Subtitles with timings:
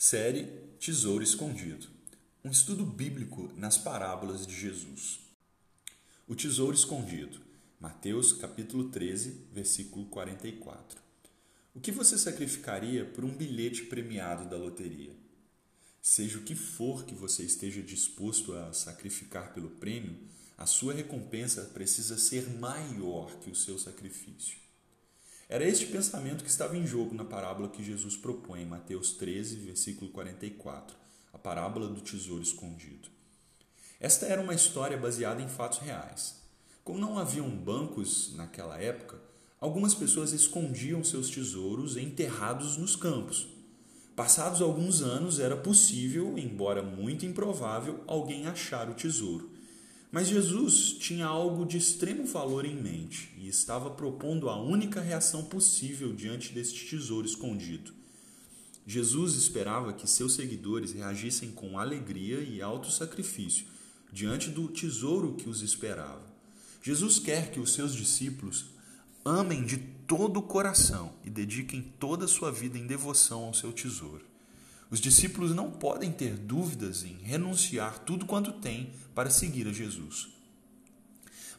[0.00, 0.44] Série
[0.78, 1.88] Tesouro Escondido
[2.44, 5.18] um estudo bíblico nas parábolas de Jesus.
[6.28, 7.40] O tesouro escondido.
[7.80, 11.02] Mateus capítulo 13, versículo 44.
[11.74, 15.16] O que você sacrificaria por um bilhete premiado da loteria?
[16.00, 20.16] Seja o que for que você esteja disposto a sacrificar pelo prêmio,
[20.56, 24.67] a sua recompensa precisa ser maior que o seu sacrifício.
[25.50, 29.56] Era este pensamento que estava em jogo na parábola que Jesus propõe em Mateus 13,
[29.56, 30.94] versículo 44,
[31.32, 33.08] a parábola do tesouro escondido.
[33.98, 36.36] Esta era uma história baseada em fatos reais.
[36.84, 39.18] Como não haviam bancos naquela época,
[39.58, 43.48] algumas pessoas escondiam seus tesouros enterrados nos campos.
[44.14, 49.50] Passados alguns anos, era possível, embora muito improvável, alguém achar o tesouro.
[50.10, 55.44] Mas Jesus tinha algo de extremo valor em mente e estava propondo a única reação
[55.44, 57.92] possível diante deste tesouro escondido.
[58.86, 63.66] Jesus esperava que seus seguidores reagissem com alegria e alto sacrifício
[64.10, 66.26] diante do tesouro que os esperava.
[66.82, 68.64] Jesus quer que os seus discípulos
[69.22, 73.72] amem de todo o coração e dediquem toda a sua vida em devoção ao seu
[73.74, 74.24] tesouro.
[74.90, 80.28] Os discípulos não podem ter dúvidas em renunciar tudo quanto têm para seguir a Jesus.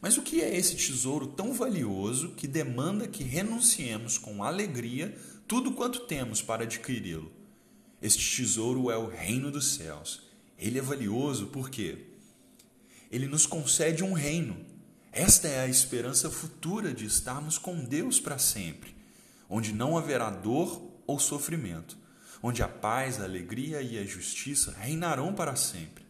[0.02, 5.16] Mas o que é esse tesouro tão valioso que demanda que renunciemos com alegria
[5.48, 7.32] tudo quanto temos para adquiri-lo?
[8.02, 10.22] Este tesouro é o reino dos céus.
[10.58, 12.08] Ele é valioso porque
[13.12, 14.58] ele nos concede um reino.
[15.12, 18.96] Esta é a esperança futura de estarmos com Deus para sempre,
[19.48, 21.98] onde não haverá dor ou sofrimento
[22.42, 26.04] onde a paz, a alegria e a justiça reinarão para sempre.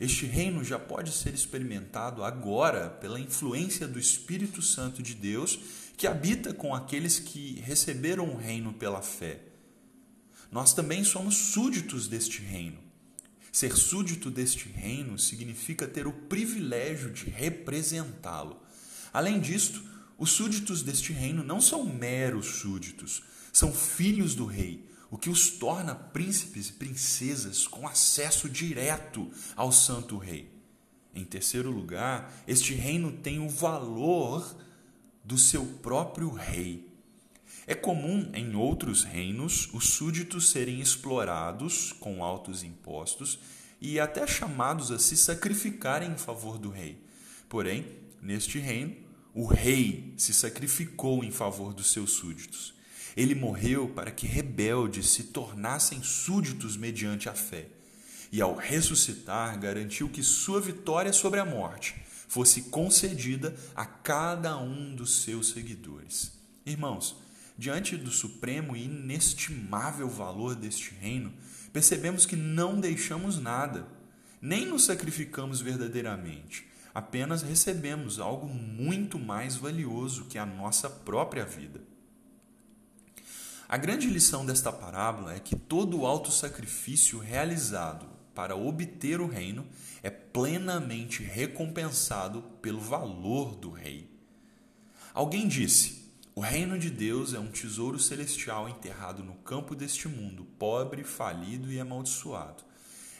[0.00, 5.58] Este reino já pode ser experimentado agora pela influência do Espírito Santo de Deus
[5.96, 9.40] que habita com aqueles que receberam o reino pela fé.
[10.50, 12.78] Nós também somos súditos deste reino.
[13.50, 18.62] Ser súdito deste reino significa ter o privilégio de representá-lo.
[19.12, 19.82] Além disto,
[20.16, 23.22] os súditos deste reino não são meros súditos,
[23.52, 29.72] são filhos do rei, o que os torna príncipes e princesas com acesso direto ao
[29.72, 30.50] Santo Rei.
[31.14, 34.56] Em terceiro lugar, este reino tem o valor
[35.24, 36.88] do seu próprio rei.
[37.66, 43.38] É comum em outros reinos os súditos serem explorados com altos impostos
[43.80, 47.02] e até chamados a se sacrificarem em favor do rei.
[47.48, 47.86] Porém,
[48.22, 48.96] neste reino,
[49.34, 52.77] o rei se sacrificou em favor dos seus súditos.
[53.18, 57.66] Ele morreu para que rebeldes se tornassem súditos mediante a fé.
[58.30, 61.96] E ao ressuscitar, garantiu que sua vitória sobre a morte
[62.28, 66.30] fosse concedida a cada um dos seus seguidores.
[66.64, 67.16] Irmãos,
[67.58, 71.32] diante do supremo e inestimável valor deste reino,
[71.72, 73.88] percebemos que não deixamos nada,
[74.40, 81.87] nem nos sacrificamos verdadeiramente, apenas recebemos algo muito mais valioso que a nossa própria vida.
[83.70, 89.66] A grande lição desta parábola é que todo alto sacrifício realizado para obter o reino
[90.02, 94.10] é plenamente recompensado pelo valor do rei.
[95.12, 100.46] Alguém disse: O reino de Deus é um tesouro celestial enterrado no campo deste mundo,
[100.58, 102.64] pobre, falido e amaldiçoado.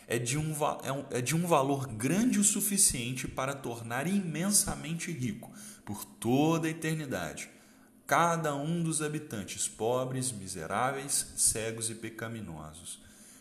[0.07, 5.13] É de, um, é, um, é de um valor grande o suficiente para tornar imensamente
[5.13, 5.53] rico
[5.85, 7.51] por toda a eternidade
[8.09, 12.99] cada um dos habitantes, pobres, miseráveis, cegos e pecaminosos.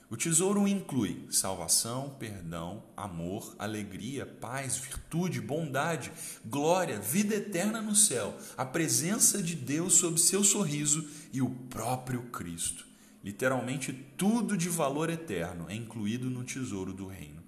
[0.10, 6.12] O tesouro inclui salvação, perdão, amor, alegria, paz, virtude, bondade,
[6.46, 12.24] glória, vida eterna no céu, a presença de Deus sob seu sorriso e o próprio
[12.24, 12.86] Cristo.
[13.24, 17.42] Literalmente tudo de valor eterno é incluído no tesouro do reino.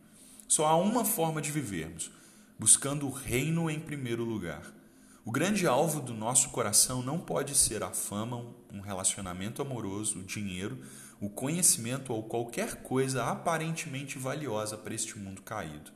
[0.48, 2.10] Só há uma forma de vivermos,
[2.58, 4.79] buscando o reino em primeiro lugar
[5.26, 10.24] o grande alvo do nosso coração não pode ser a fama, um relacionamento amoroso, o
[10.24, 10.80] dinheiro,
[11.20, 15.92] o conhecimento ou qualquer coisa aparentemente valiosa para este mundo caído.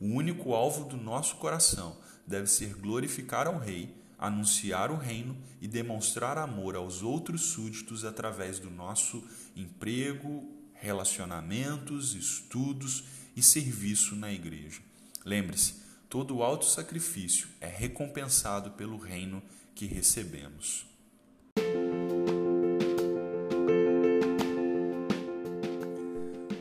[0.00, 1.96] O único alvo do nosso coração
[2.26, 8.58] deve ser glorificar ao Rei, anunciar o reino e demonstrar amor aos outros súditos através
[8.58, 9.22] do nosso
[9.54, 13.04] emprego, relacionamentos, estudos
[13.36, 14.80] e serviço na igreja.
[15.24, 15.81] Lembre-se,
[16.12, 19.42] todo alto sacrifício é recompensado pelo reino
[19.74, 20.84] que recebemos.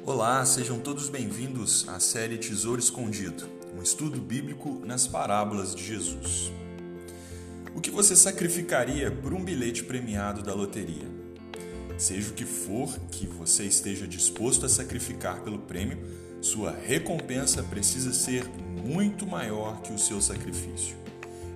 [0.06, 3.44] Olá, sejam todos bem-vindos à série Tesouro Escondido,
[3.78, 6.50] um estudo bíblico nas parábolas de Jesus.
[7.76, 11.10] O que você sacrificaria por um bilhete premiado da loteria?
[11.98, 18.12] Seja o que for que você esteja disposto a sacrificar pelo prêmio, sua recompensa precisa
[18.12, 18.50] ser
[18.84, 20.96] muito maior que o seu sacrifício.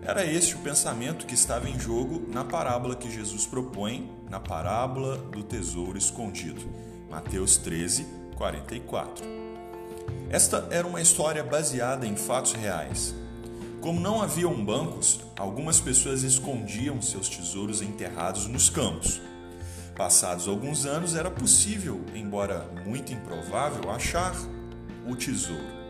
[0.03, 5.17] Era este o pensamento que estava em jogo na parábola que Jesus propõe, na parábola
[5.17, 6.61] do tesouro escondido.
[7.09, 8.05] Mateus 13,
[8.35, 9.25] 44.
[10.29, 13.15] Esta era uma história baseada em fatos reais.
[13.81, 19.19] Como não haviam bancos, algumas pessoas escondiam seus tesouros enterrados nos campos.
[19.95, 24.35] Passados alguns anos, era possível, embora muito improvável, achar
[25.07, 25.85] o tesouro.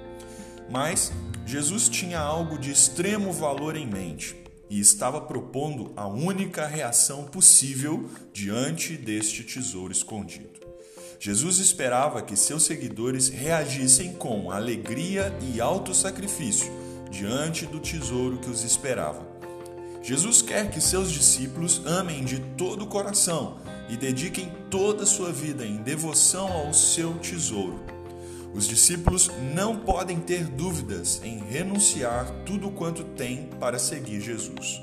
[0.69, 1.12] Mas
[1.45, 4.35] Jesus tinha algo de extremo valor em mente
[4.69, 10.65] e estava propondo a única reação possível diante deste tesouro escondido.
[11.19, 16.71] Jesus esperava que seus seguidores reagissem com alegria e alto sacrifício
[17.09, 19.25] diante do tesouro que os esperava.
[20.01, 23.57] Jesus quer que seus discípulos amem de todo o coração
[23.89, 27.94] e dediquem toda a sua vida em devoção ao seu tesouro
[28.55, 34.81] os discípulos não podem ter dúvidas em renunciar tudo quanto têm para seguir Jesus.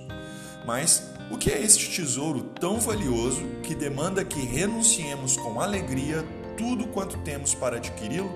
[0.66, 6.22] Mas o que é este tesouro tão valioso que demanda que renunciemos com alegria
[6.58, 8.30] tudo quanto temos para adquiri-lo?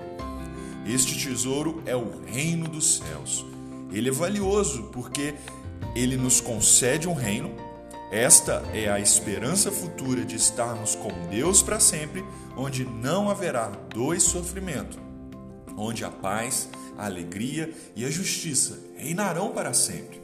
[0.87, 3.45] Este tesouro é o reino dos céus.
[3.91, 5.35] Ele é valioso porque
[5.95, 7.51] ele nos concede um reino.
[8.11, 12.25] Esta é a esperança futura de estarmos com Deus para sempre,
[12.55, 15.06] onde não haverá dor e sofrimento
[15.77, 20.19] onde a paz, a alegria e a justiça reinarão para sempre.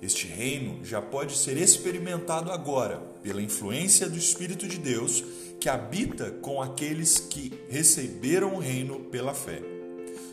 [0.00, 5.22] Este reino já pode ser experimentado agora pela influência do Espírito de Deus
[5.60, 9.62] que habita com aqueles que receberam o reino pela fé.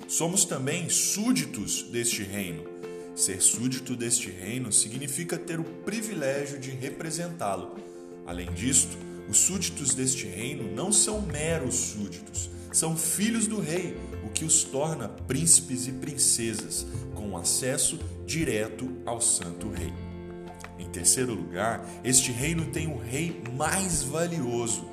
[0.07, 2.63] Somos também súditos deste reino.
[3.15, 7.75] Ser súdito deste reino significa ter o privilégio de representá-lo.
[8.25, 8.97] Além disto,
[9.29, 13.95] os súditos deste reino não são meros súditos, são filhos do rei,
[14.43, 16.85] que os torna príncipes e princesas,
[17.15, 19.93] com acesso direto ao Santo Rei.
[20.77, 24.85] Em terceiro lugar, este reino tem o rei mais valioso.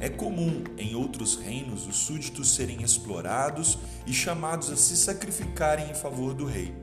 [0.00, 5.94] É comum em outros reinos os súditos serem explorados e chamados a se sacrificarem em
[5.94, 6.74] favor do rei.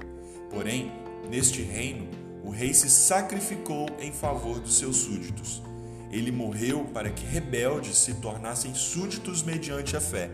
[0.51, 0.91] Porém,
[1.31, 2.07] neste reino,
[2.43, 5.63] o rei se sacrificou em favor dos seus súditos.
[6.11, 10.29] Ele morreu para que rebeldes se tornassem súditos mediante a fé,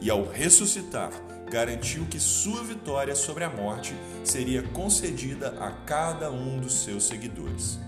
[0.00, 1.10] e ao ressuscitar,
[1.50, 3.94] garantiu que sua vitória sobre a morte
[4.24, 7.78] seria concedida a cada um dos seus seguidores.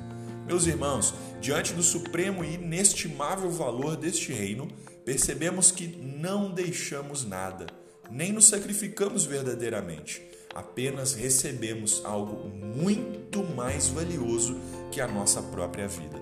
[0.46, 4.68] Meus irmãos, diante do supremo e inestimável valor deste reino,
[5.04, 7.66] percebemos que não deixamos nada,
[8.10, 10.22] nem nos sacrificamos verdadeiramente,
[10.54, 14.60] apenas recebemos algo muito mais valioso
[14.90, 16.20] que a nossa própria vida.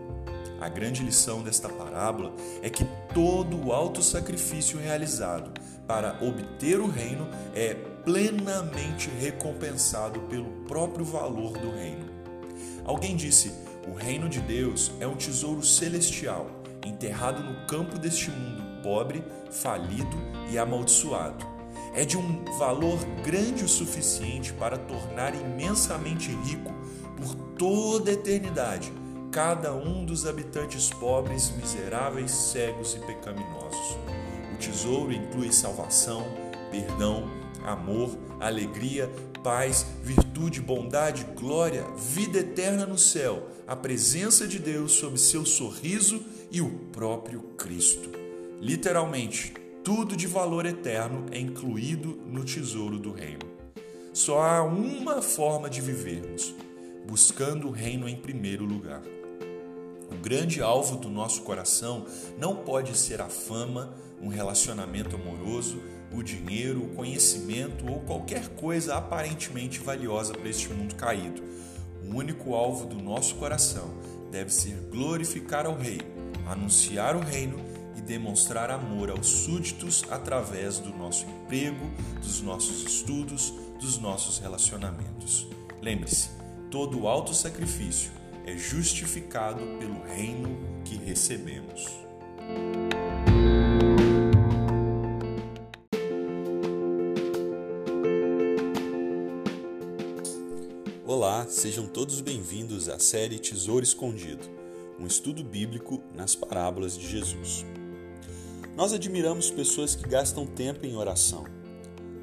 [0.60, 2.84] A grande lição desta parábola é que
[3.14, 5.50] todo o alto sacrifício realizado
[5.90, 12.08] para obter o reino é plenamente recompensado pelo próprio valor do reino.
[12.84, 13.52] Alguém disse:
[13.88, 16.48] o reino de Deus é um tesouro celestial,
[16.86, 20.16] enterrado no campo deste mundo pobre, falido
[20.48, 21.44] e amaldiçoado.
[21.92, 26.72] É de um valor grande o suficiente para tornar imensamente rico
[27.16, 28.92] por toda a eternidade
[29.32, 33.98] cada um dos habitantes pobres, miseráveis, cegos e pecaminosos.
[34.60, 36.26] Tesouro inclui salvação,
[36.70, 37.30] perdão,
[37.64, 39.10] amor, alegria,
[39.42, 46.22] paz, virtude, bondade, glória, vida eterna no céu, a presença de Deus sob seu sorriso
[46.50, 48.10] e o próprio Cristo.
[48.60, 53.48] Literalmente, tudo de valor eterno é incluído no tesouro do reino.
[54.12, 56.54] Só há uma forma de vivermos:
[57.08, 59.00] buscando o reino em primeiro lugar.
[60.10, 62.04] O grande alvo do nosso coração
[62.36, 65.80] não pode ser a fama, um relacionamento amoroso,
[66.12, 71.42] o dinheiro, o conhecimento ou qualquer coisa aparentemente valiosa para este mundo caído.
[72.04, 73.94] O único alvo do nosso coração
[74.30, 76.00] deve ser glorificar ao Rei,
[76.46, 77.58] anunciar o reino
[77.96, 85.46] e demonstrar amor aos súditos através do nosso emprego, dos nossos estudos, dos nossos relacionamentos.
[85.80, 86.30] Lembre-se,
[86.70, 88.10] todo alto sacrifício
[88.44, 91.86] é justificado pelo reino que recebemos.
[101.50, 104.48] Sejam todos bem-vindos à série Tesouro Escondido,
[105.00, 107.66] um estudo bíblico nas parábolas de Jesus.
[108.76, 111.44] Nós admiramos pessoas que gastam tempo em oração.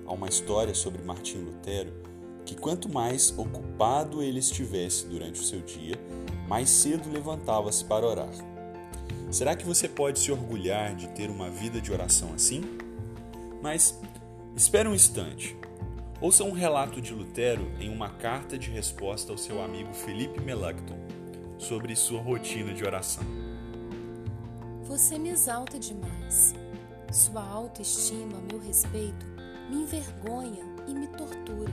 [0.05, 1.91] Há uma história sobre Martim Lutero
[2.45, 5.99] que quanto mais ocupado ele estivesse durante o seu dia,
[6.47, 8.31] mais cedo levantava-se para orar.
[9.29, 12.61] Será que você pode se orgulhar de ter uma vida de oração assim?
[13.61, 13.99] Mas
[14.55, 15.57] espere um instante.
[16.19, 20.97] Ouça um relato de Lutero em uma carta de resposta ao seu amigo Felipe Melanchthon
[21.59, 23.23] sobre sua rotina de oração.
[24.81, 26.55] Você me exalta demais.
[27.13, 29.27] Sua autoestima a meu respeito
[29.69, 31.71] me envergonha e me tortura,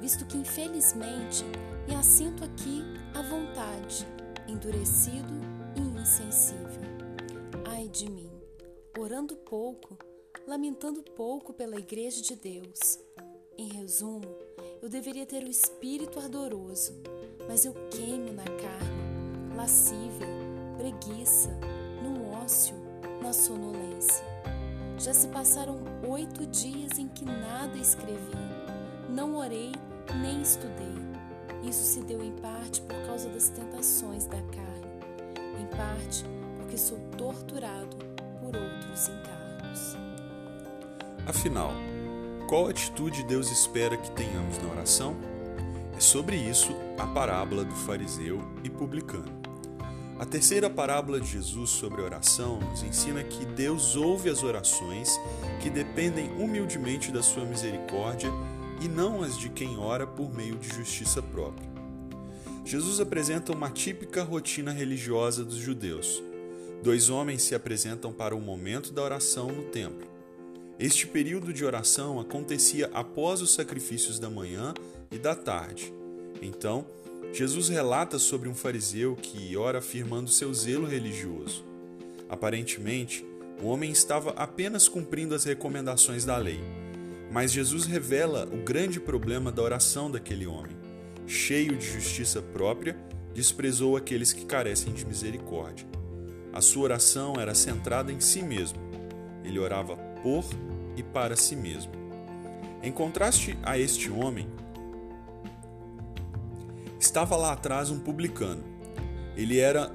[0.00, 1.44] visto que infelizmente
[1.88, 4.06] me assinto aqui à vontade,
[4.46, 5.34] endurecido
[5.74, 6.80] e insensível.
[7.66, 8.30] Ai de mim,
[8.96, 9.98] orando pouco,
[10.46, 13.00] lamentando pouco pela Igreja de Deus.
[13.60, 14.36] Em resumo,
[14.80, 16.92] eu deveria ter o espírito ardoroso,
[17.48, 20.28] mas eu queimo na carne, lascívia,
[20.76, 21.50] preguiça,
[22.00, 22.76] no ócio,
[23.20, 24.24] na sonolência.
[24.96, 28.38] Já se passaram oito dias em que nada escrevi,
[29.10, 29.72] não orei
[30.22, 30.94] nem estudei.
[31.68, 36.24] Isso se deu em parte por causa das tentações da carne, em parte
[36.58, 37.96] porque sou torturado
[38.40, 39.96] por outros encargos.
[41.26, 41.72] Afinal,
[42.48, 45.14] qual atitude Deus espera que tenhamos na oração?
[45.94, 49.38] É sobre isso a parábola do fariseu e publicano.
[50.18, 55.20] A terceira parábola de Jesus sobre oração nos ensina que Deus ouve as orações
[55.60, 58.30] que dependem humildemente da sua misericórdia
[58.80, 61.68] e não as de quem ora por meio de justiça própria.
[62.64, 66.22] Jesus apresenta uma típica rotina religiosa dos judeus.
[66.82, 70.17] Dois homens se apresentam para o momento da oração no templo.
[70.78, 74.72] Este período de oração acontecia após os sacrifícios da manhã
[75.10, 75.92] e da tarde.
[76.40, 76.86] Então,
[77.32, 81.64] Jesus relata sobre um fariseu que ora afirmando seu zelo religioso.
[82.28, 83.26] Aparentemente,
[83.60, 86.60] o homem estava apenas cumprindo as recomendações da lei.
[87.32, 90.76] Mas Jesus revela o grande problema da oração daquele homem.
[91.26, 92.96] Cheio de justiça própria,
[93.34, 95.86] desprezou aqueles que carecem de misericórdia.
[96.52, 98.78] A sua oração era centrada em si mesmo.
[99.44, 100.44] Ele orava por
[100.98, 101.92] e para si mesmo.
[102.82, 104.48] Em contraste a este homem,
[106.98, 108.62] estava lá atrás um publicano.
[109.36, 109.92] Ele era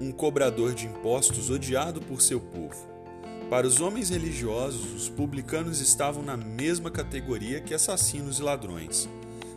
[0.00, 2.86] um cobrador de impostos odiado por seu povo.
[3.50, 9.08] Para os homens religiosos, os publicanos estavam na mesma categoria que assassinos e ladrões.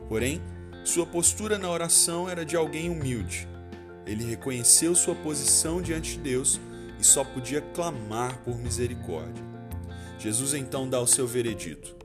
[0.08, 0.42] Porém,
[0.84, 3.48] sua postura na oração era de alguém humilde.
[4.06, 6.60] Ele reconheceu sua posição diante de Deus
[7.00, 9.51] e só podia clamar por misericórdia.
[10.22, 11.96] Jesus então dá o seu veredito.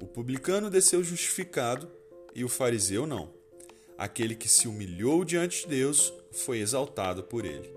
[0.00, 1.86] O publicano desceu justificado
[2.34, 3.28] e o fariseu não.
[3.98, 7.70] Aquele que se humilhou diante de Deus foi exaltado por ele.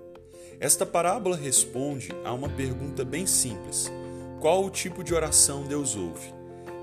[0.61, 3.91] Esta parábola responde a uma pergunta bem simples:
[4.39, 6.33] qual o tipo de oração Deus ouve?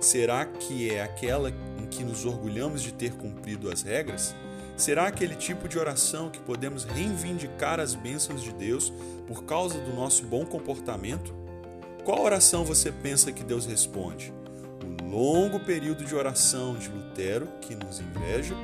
[0.00, 1.48] Será que é aquela
[1.78, 4.34] em que nos orgulhamos de ter cumprido as regras?
[4.76, 8.92] Será aquele tipo de oração que podemos reivindicar as bênçãos de Deus
[9.26, 11.37] por causa do nosso bom comportamento?
[12.04, 14.32] Qual oração você pensa que Deus responde?
[15.02, 18.54] O longo período de oração de Lutero, que nos inveja,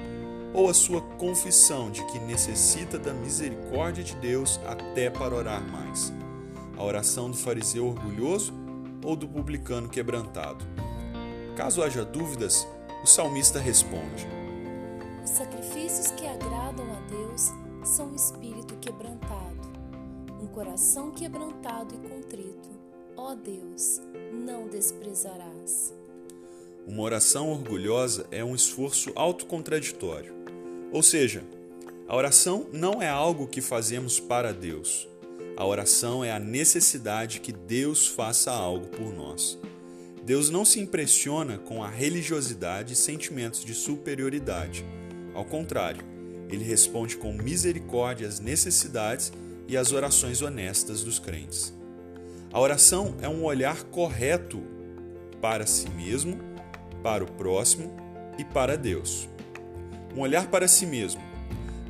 [0.54, 6.12] ou a sua confissão de que necessita da misericórdia de Deus até para orar mais?
[6.76, 8.54] A oração do fariseu orgulhoso
[9.04, 10.64] ou do publicano quebrantado?
[11.56, 12.66] Caso haja dúvidas,
[13.02, 14.26] o salmista responde:
[15.24, 17.52] Os sacrifícios que agradam a Deus
[17.84, 19.72] são um espírito quebrantado,
[20.40, 22.73] um coração quebrantado e contrito.
[23.16, 24.00] Ó Deus,
[24.32, 25.94] não desprezarás.
[26.86, 30.34] Uma oração orgulhosa é um esforço autocontraditório.
[30.92, 31.44] Ou seja,
[32.06, 35.08] a oração não é algo que fazemos para Deus.
[35.56, 39.58] A oração é a necessidade que Deus faça algo por nós.
[40.24, 44.84] Deus não se impressiona com a religiosidade e sentimentos de superioridade.
[45.34, 46.04] Ao contrário,
[46.48, 49.32] ele responde com misericórdia às necessidades
[49.68, 51.73] e às orações honestas dos crentes.
[52.54, 54.62] A oração é um olhar correto
[55.42, 56.38] para si mesmo,
[57.02, 57.92] para o próximo
[58.38, 59.28] e para Deus
[60.16, 61.20] um olhar para si mesmo.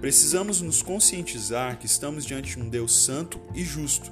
[0.00, 4.11] Precisamos nos conscientizar que estamos diante de um Deus santo e justo.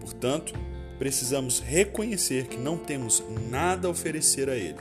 [0.00, 0.52] Portanto,
[0.98, 4.80] precisamos reconhecer que não temos nada a oferecer a Ele,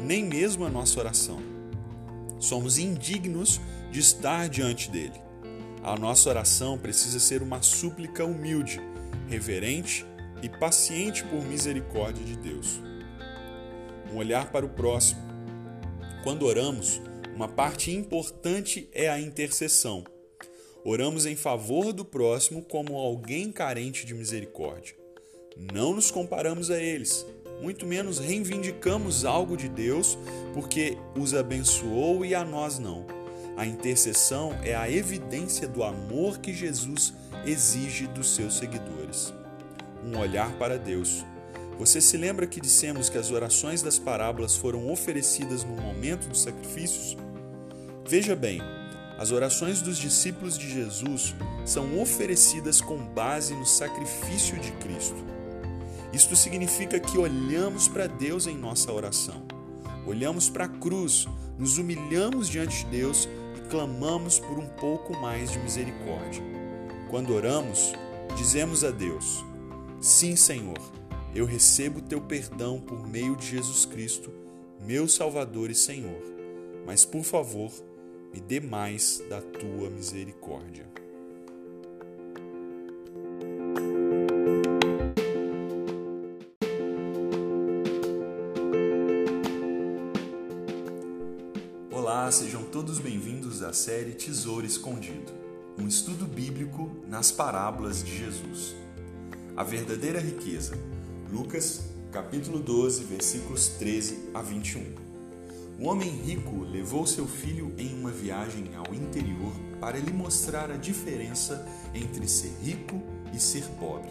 [0.00, 1.40] nem mesmo a nossa oração.
[2.40, 3.60] Somos indignos
[3.92, 5.20] de estar diante dele.
[5.82, 8.80] A nossa oração precisa ser uma súplica humilde,
[9.28, 10.04] reverente
[10.42, 12.80] e paciente por misericórdia de Deus.
[14.12, 15.22] Um olhar para o próximo.
[16.22, 17.00] Quando oramos,
[17.34, 20.04] uma parte importante é a intercessão.
[20.84, 24.96] Oramos em favor do próximo como alguém carente de misericórdia.
[25.56, 27.24] Não nos comparamos a eles,
[27.62, 30.18] muito menos reivindicamos algo de Deus
[30.52, 33.06] porque os abençoou e a nós não.
[33.56, 37.14] A intercessão é a evidência do amor que Jesus
[37.46, 39.32] exige dos seus seguidores.
[40.04, 41.24] Um olhar para Deus.
[41.78, 46.42] Você se lembra que dissemos que as orações das parábolas foram oferecidas no momento dos
[46.42, 47.16] sacrifícios?
[48.06, 48.60] Veja bem,
[49.18, 55.24] as orações dos discípulos de Jesus são oferecidas com base no sacrifício de Cristo.
[56.12, 59.42] Isto significa que olhamos para Deus em nossa oração.
[60.06, 61.26] Olhamos para a cruz,
[61.58, 66.42] nos humilhamos diante de Deus e clamamos por um pouco mais de misericórdia.
[67.08, 67.92] Quando oramos,
[68.36, 69.44] dizemos a Deus:
[70.02, 70.80] Sim, Senhor,
[71.32, 74.32] eu recebo teu perdão por meio de Jesus Cristo,
[74.84, 76.20] meu Salvador e Senhor.
[76.84, 77.70] Mas, por favor,
[78.34, 80.90] me dê mais da tua misericórdia.
[91.92, 95.30] Olá, sejam todos bem-vindos à série Tesouro Escondido,
[95.78, 98.81] um estudo bíblico nas parábolas de Jesus.
[99.56, 100.78] A verdadeira riqueza.
[101.30, 104.84] Lucas, capítulo 12, versículos 13 a 21.
[105.78, 110.76] O homem rico levou seu filho em uma viagem ao interior para lhe mostrar a
[110.76, 113.02] diferença entre ser rico
[113.34, 114.10] e ser pobre.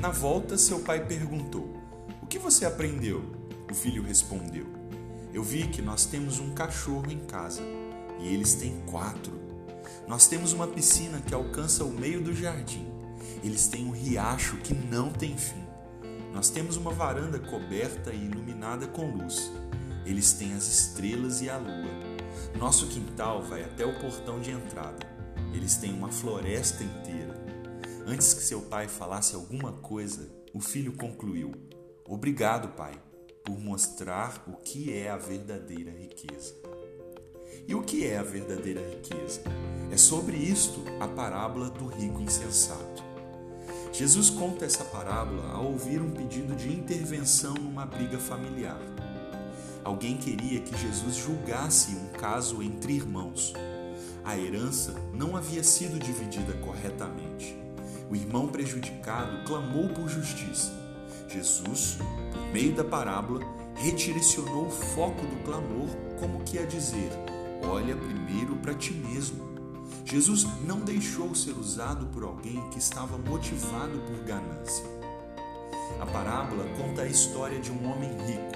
[0.00, 1.76] Na volta, seu pai perguntou:
[2.22, 3.22] O que você aprendeu?
[3.70, 4.76] O filho respondeu:
[5.36, 7.60] eu vi que nós temos um cachorro em casa
[8.18, 9.38] e eles têm quatro.
[10.08, 12.86] Nós temos uma piscina que alcança o meio do jardim.
[13.42, 15.64] Eles têm um riacho que não tem fim.
[16.32, 19.50] Nós temos uma varanda coberta e iluminada com luz.
[20.04, 21.90] Eles têm as estrelas e a lua.
[22.58, 25.06] Nosso quintal vai até o portão de entrada.
[25.52, 27.34] Eles têm uma floresta inteira.
[28.06, 31.52] Antes que seu pai falasse alguma coisa, o filho concluiu:
[32.06, 33.00] Obrigado, pai
[33.46, 36.52] por mostrar o que é a verdadeira riqueza.
[37.66, 39.40] E o que é a verdadeira riqueza?
[39.88, 43.04] É sobre isto a parábola do rico insensato.
[43.96, 48.78] Jesus conta essa parábola ao ouvir um pedido de intervenção numa briga familiar.
[49.82, 53.54] Alguém queria que Jesus julgasse um caso entre irmãos.
[54.22, 57.56] A herança não havia sido dividida corretamente.
[58.10, 60.72] O irmão prejudicado clamou por justiça
[61.26, 61.96] Jesus,
[62.32, 63.40] por meio da parábola,
[63.76, 65.88] redirecionou o foco do clamor,
[66.20, 67.10] como que a dizer:
[67.62, 69.55] olha primeiro para ti mesmo.
[70.08, 74.84] Jesus não deixou ser usado por alguém que estava motivado por ganância.
[76.00, 78.52] A parábola conta a história de um homem rico.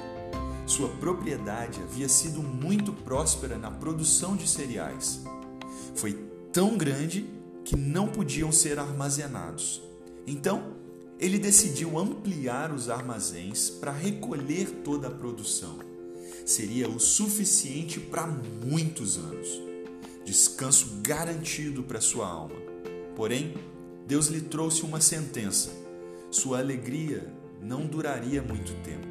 [0.64, 5.24] Sua propriedade havia sido muito próspera na produção de cereais.
[5.96, 6.12] Foi
[6.52, 7.28] tão grande
[7.64, 9.82] que não podiam ser armazenados.
[10.28, 10.76] Então,
[11.18, 15.80] ele decidiu ampliar os armazéns para recolher toda a produção.
[16.46, 19.69] Seria o suficiente para muitos anos.
[20.30, 22.54] Descanso garantido para sua alma.
[23.16, 23.54] Porém,
[24.06, 25.70] Deus lhe trouxe uma sentença.
[26.30, 29.08] Sua alegria não duraria muito tempo.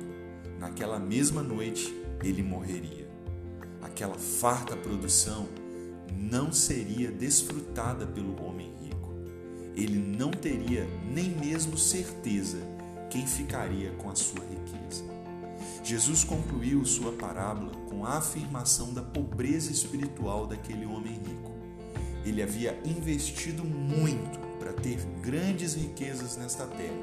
[0.57, 3.09] Naquela mesma noite, ele morreria.
[3.81, 5.49] Aquela farta produção
[6.15, 8.69] não seria desfrutada pelo homem
[9.81, 12.57] ele não teria nem mesmo certeza
[13.09, 14.58] quem ficaria com a sua riqueza.
[15.89, 21.51] Jesus concluiu sua parábola com a afirmação da pobreza espiritual daquele homem rico.
[22.23, 26.93] Ele havia investido muito para ter grandes riquezas nesta terra,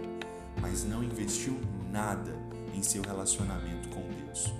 [0.60, 1.58] mas não investiu
[1.90, 2.32] nada
[2.72, 4.54] em seu relacionamento com Deus.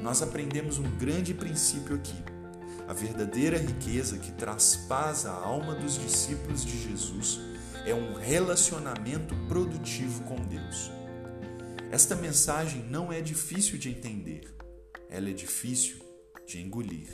[0.00, 2.22] Nós aprendemos um grande princípio aqui
[2.86, 7.40] a verdadeira riqueza que traz paz à alma dos discípulos de Jesus
[7.84, 10.99] é um relacionamento produtivo com Deus.
[11.90, 14.54] Esta mensagem não é difícil de entender,
[15.08, 15.96] ela é difícil
[16.46, 17.08] de engolir.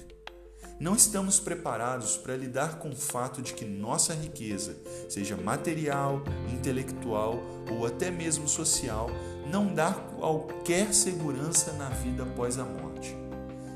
[0.79, 4.77] Não estamos preparados para lidar com o fato de que nossa riqueza,
[5.09, 9.09] seja material, intelectual ou até mesmo social,
[9.51, 13.17] não dá qualquer segurança na vida após a morte.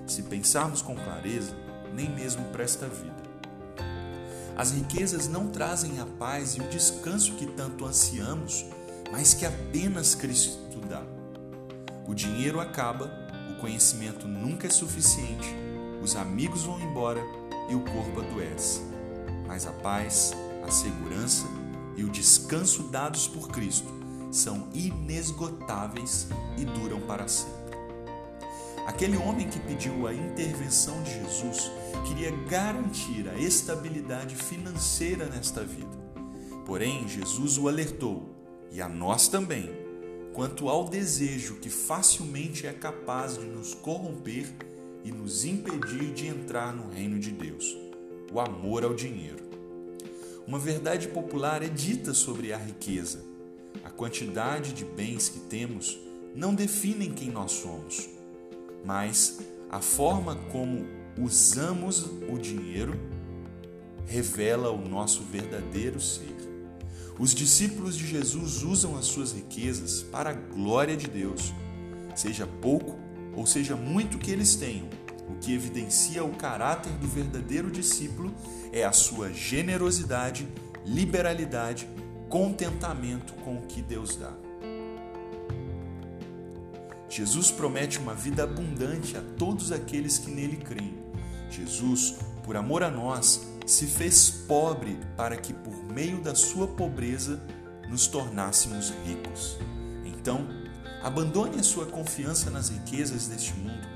[0.06, 1.56] Se pensarmos com clareza,
[1.94, 3.22] nem mesmo para esta vida.
[4.54, 8.66] As riquezas não trazem a paz e o descanso que tanto ansiamos,
[9.10, 10.69] mas que apenas Cristo.
[12.10, 13.08] O dinheiro acaba,
[13.52, 15.46] o conhecimento nunca é suficiente,
[16.02, 17.20] os amigos vão embora
[17.68, 18.80] e o corpo adoece.
[19.46, 20.32] Mas a paz,
[20.66, 21.46] a segurança
[21.96, 23.86] e o descanso dados por Cristo
[24.32, 26.26] são inesgotáveis
[26.58, 27.76] e duram para sempre.
[28.88, 31.70] Aquele homem que pediu a intervenção de Jesus
[32.08, 35.96] queria garantir a estabilidade financeira nesta vida.
[36.66, 38.34] Porém, Jesus o alertou,
[38.72, 39.79] e a nós também,
[40.32, 44.46] quanto ao desejo que facilmente é capaz de nos corromper
[45.04, 47.76] e nos impedir de entrar no reino de Deus:
[48.32, 49.48] o amor ao dinheiro.
[50.46, 53.24] uma verdade popular é dita sobre a riqueza.
[53.84, 55.98] A quantidade de bens que temos
[56.34, 58.08] não definem quem nós somos,
[58.84, 59.38] mas
[59.70, 60.86] a forma como
[61.18, 62.98] usamos o dinheiro
[64.06, 66.39] revela o nosso verdadeiro ser.
[67.20, 71.52] Os discípulos de Jesus usam as suas riquezas para a glória de Deus,
[72.16, 72.98] seja pouco
[73.36, 74.88] ou seja muito que eles tenham.
[75.28, 78.34] O que evidencia o caráter do verdadeiro discípulo
[78.72, 80.48] é a sua generosidade,
[80.86, 81.86] liberalidade,
[82.30, 84.32] contentamento com o que Deus dá.
[87.06, 90.94] Jesus promete uma vida abundante a todos aqueles que nele creem.
[91.50, 97.40] Jesus, por amor a nós, se fez pobre para que, por meio da sua pobreza,
[97.88, 99.58] nos tornássemos ricos.
[100.04, 100.48] Então,
[101.02, 103.86] abandone a sua confiança nas riquezas deste mundo,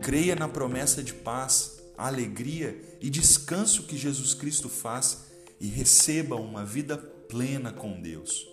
[0.00, 5.24] creia na promessa de paz, alegria e descanso que Jesus Cristo faz
[5.60, 8.46] e receba uma vida plena com Deus.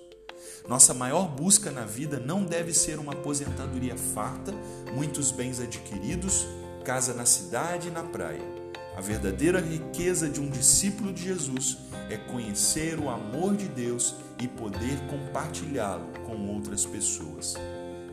[0.68, 4.52] Nossa maior busca na vida não deve ser uma aposentadoria farta,
[4.96, 6.48] muitos bens adquiridos,
[6.84, 8.55] casa na cidade e na praia.
[8.96, 11.78] A verdadeira riqueza de um discípulo de Jesus
[12.10, 17.56] é conhecer o amor de Deus e poder compartilhá-lo com outras pessoas.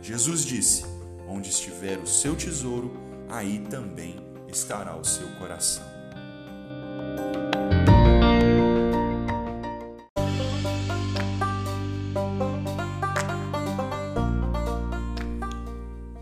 [0.03, 0.85] Jesus disse:
[1.29, 2.91] Onde estiver o seu tesouro,
[3.29, 4.17] aí também
[4.49, 5.85] estará o seu coração.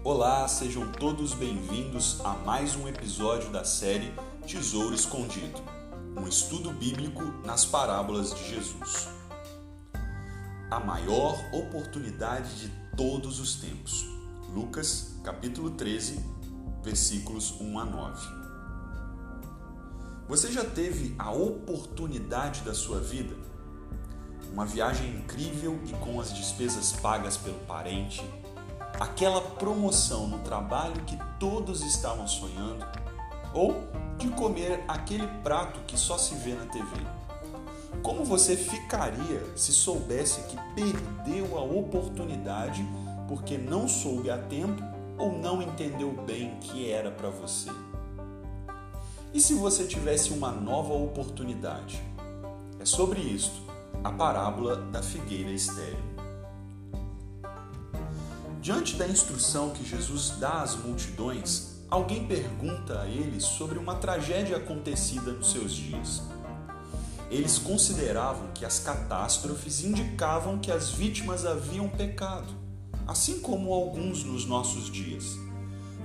[0.04, 4.12] Olá, sejam todos bem-vindos a mais um episódio da série
[4.50, 5.62] Tesouro Escondido
[6.16, 9.08] um estudo bíblico nas parábolas de Jesus.
[10.68, 14.04] A maior oportunidade de todos os tempos.
[14.52, 16.18] Lucas, capítulo 13,
[16.82, 18.28] versículos 1 a 9.
[20.26, 23.36] Você já teve a oportunidade da sua vida?
[24.52, 28.20] Uma viagem incrível e com as despesas pagas pelo parente,
[28.98, 32.84] aquela promoção no trabalho que todos estavam sonhando,
[33.54, 36.86] ou de comer aquele prato que só se vê na TV.
[38.02, 42.86] Como você ficaria se soubesse que perdeu a oportunidade
[43.28, 44.82] porque não soube a tempo
[45.18, 47.70] ou não entendeu bem que era para você?
[49.32, 52.02] E se você tivesse uma nova oportunidade?
[52.80, 53.60] É sobre isto
[54.02, 56.10] a parábola da figueira estéril.
[58.60, 64.56] Diante da instrução que Jesus dá às multidões, alguém pergunta a ele sobre uma tragédia
[64.56, 66.22] acontecida nos seus dias.
[67.30, 72.52] Eles consideravam que as catástrofes indicavam que as vítimas haviam pecado,
[73.06, 75.36] assim como alguns nos nossos dias.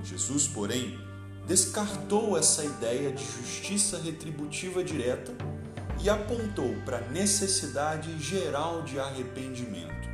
[0.04, 0.98] Jesus, porém,
[1.46, 5.32] descartou essa ideia de justiça retributiva direta
[6.02, 10.08] e apontou para a necessidade geral de arrependimento.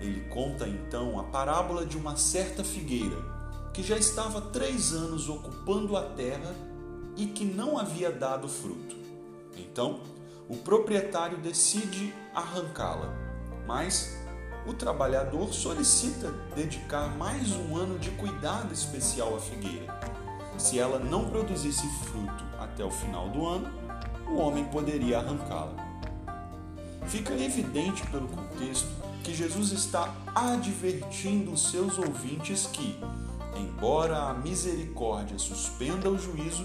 [0.00, 3.37] Ele conta então a parábola de uma certa figueira
[3.72, 6.54] que já estava três anos ocupando a terra
[7.16, 8.96] e que não havia dado fruto.
[9.56, 10.00] Então,
[10.48, 13.12] o proprietário decide arrancá-la,
[13.66, 14.16] mas
[14.66, 19.98] o trabalhador solicita dedicar mais um ano de cuidado especial à figueira.
[20.58, 23.70] Se ela não produzisse fruto até o final do ano,
[24.28, 25.74] o homem poderia arrancá-la.
[27.06, 28.88] Fica evidente pelo contexto
[29.22, 32.98] que Jesus está advertindo os seus ouvintes que,
[33.58, 36.64] Embora a misericórdia suspenda o juízo,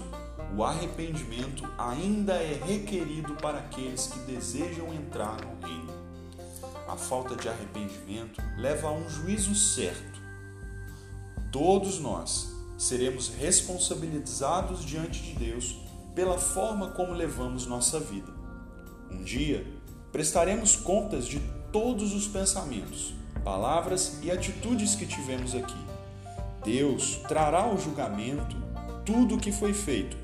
[0.56, 5.92] o arrependimento ainda é requerido para aqueles que desejam entrar no reino.
[6.86, 10.20] A falta de arrependimento leva a um juízo certo.
[11.50, 15.76] Todos nós seremos responsabilizados diante de Deus
[16.14, 18.32] pela forma como levamos nossa vida.
[19.10, 19.66] Um dia,
[20.12, 21.40] prestaremos contas de
[21.72, 25.83] todos os pensamentos, palavras e atitudes que tivemos aqui.
[26.64, 28.56] Deus trará ao julgamento
[29.04, 30.16] tudo o que foi feito,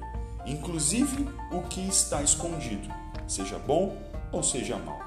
[0.47, 2.89] inclusive o que está escondido,
[3.29, 3.95] seja bom
[4.33, 4.99] ou seja mal.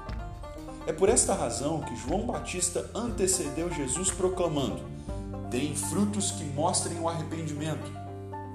[0.86, 4.82] É por esta razão que João Batista antecedeu Jesus proclamando:
[5.50, 7.90] Deem frutos que mostrem o arrependimento.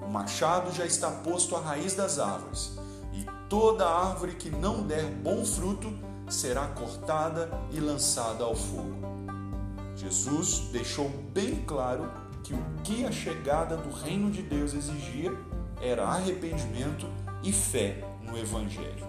[0.01, 2.77] O machado já está posto à raiz das árvores,
[3.13, 5.91] e toda árvore que não der bom fruto
[6.29, 8.95] será cortada e lançada ao fogo.
[9.95, 15.31] Jesus deixou bem claro que o que a chegada do reino de Deus exigia
[15.79, 17.05] era arrependimento
[17.43, 19.07] e fé no Evangelho.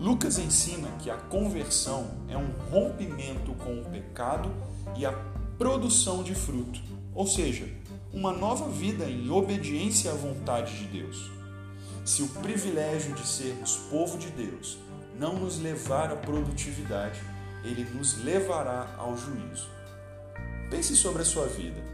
[0.00, 4.50] Lucas ensina que a conversão é um rompimento com o pecado
[4.96, 5.12] e a
[5.58, 6.80] produção de fruto,
[7.14, 7.68] ou seja,
[8.10, 11.30] uma nova vida em obediência à vontade de Deus.
[12.02, 14.78] Se o privilégio de sermos povo de Deus
[15.18, 17.20] não nos levar à produtividade,
[17.62, 19.68] ele nos levará ao juízo.
[20.70, 21.91] Pense sobre a sua vida.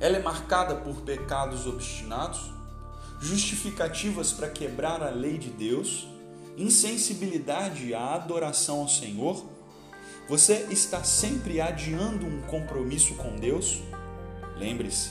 [0.00, 2.52] Ela é marcada por pecados obstinados,
[3.20, 6.06] justificativas para quebrar a lei de Deus,
[6.56, 9.44] insensibilidade à adoração ao Senhor?
[10.28, 13.82] Você está sempre adiando um compromisso com Deus?
[14.56, 15.10] Lembre-se,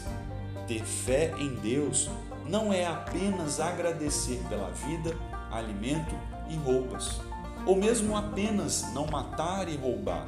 [0.67, 2.09] ter fé em Deus
[2.45, 5.15] não é apenas agradecer pela vida,
[5.51, 6.15] alimento
[6.49, 7.19] e roupas,
[7.65, 10.27] ou mesmo apenas não matar e roubar.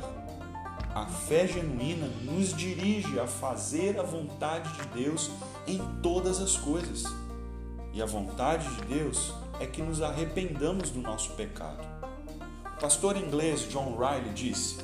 [0.96, 5.30] A fé genuína nos dirige a fazer a vontade de Deus
[5.68, 7.04] em todas as coisas.
[7.92, 11.86] E a vontade de Deus é que nos arrependamos do nosso pecado.
[12.78, 14.78] O pastor inglês John Riley disse: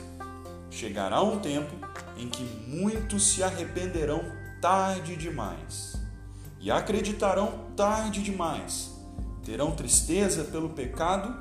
[0.69, 1.73] Chegará um tempo
[2.17, 4.21] em que muitos se arrependerão
[4.61, 5.95] tarde demais
[6.59, 8.91] e acreditarão tarde demais.
[9.45, 11.33] Terão tristeza pelo pecado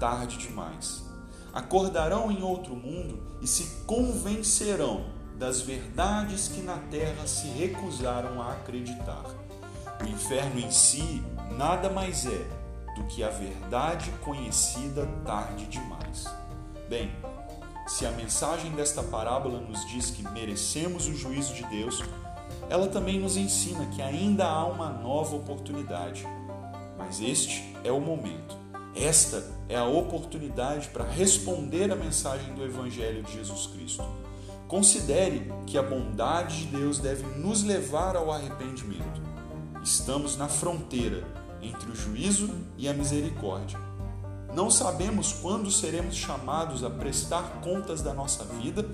[0.00, 1.05] tarde demais.
[1.56, 5.06] Acordarão em outro mundo e se convencerão
[5.38, 9.24] das verdades que na terra se recusaram a acreditar.
[9.98, 11.24] O inferno em si
[11.56, 12.46] nada mais é
[12.94, 16.26] do que a verdade conhecida tarde demais.
[16.90, 17.10] Bem,
[17.86, 22.02] se a mensagem desta parábola nos diz que merecemos o juízo de Deus,
[22.68, 26.22] ela também nos ensina que ainda há uma nova oportunidade.
[26.98, 28.58] Mas este é o momento.
[28.94, 34.04] Esta é a oportunidade para responder à mensagem do Evangelho de Jesus Cristo.
[34.68, 39.20] Considere que a bondade de Deus deve nos levar ao arrependimento.
[39.82, 41.24] Estamos na fronteira
[41.62, 43.78] entre o juízo e a misericórdia.
[44.54, 48.84] Não sabemos quando seremos chamados a prestar contas da nossa vida,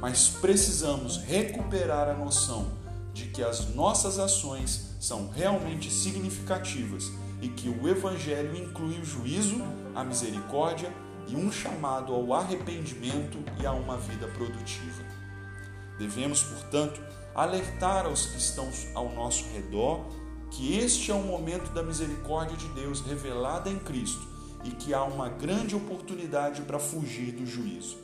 [0.00, 2.66] mas precisamos recuperar a noção
[3.14, 7.10] de que as nossas ações são realmente significativas
[7.40, 9.62] e que o Evangelho inclui o juízo,
[9.96, 10.92] a misericórdia
[11.26, 15.02] e um chamado ao arrependimento e a uma vida produtiva.
[15.98, 17.00] Devemos, portanto,
[17.34, 20.04] alertar aos que estão ao nosso redor
[20.50, 24.26] que este é o momento da misericórdia de Deus revelada em Cristo
[24.64, 27.96] e que há uma grande oportunidade para fugir do juízo.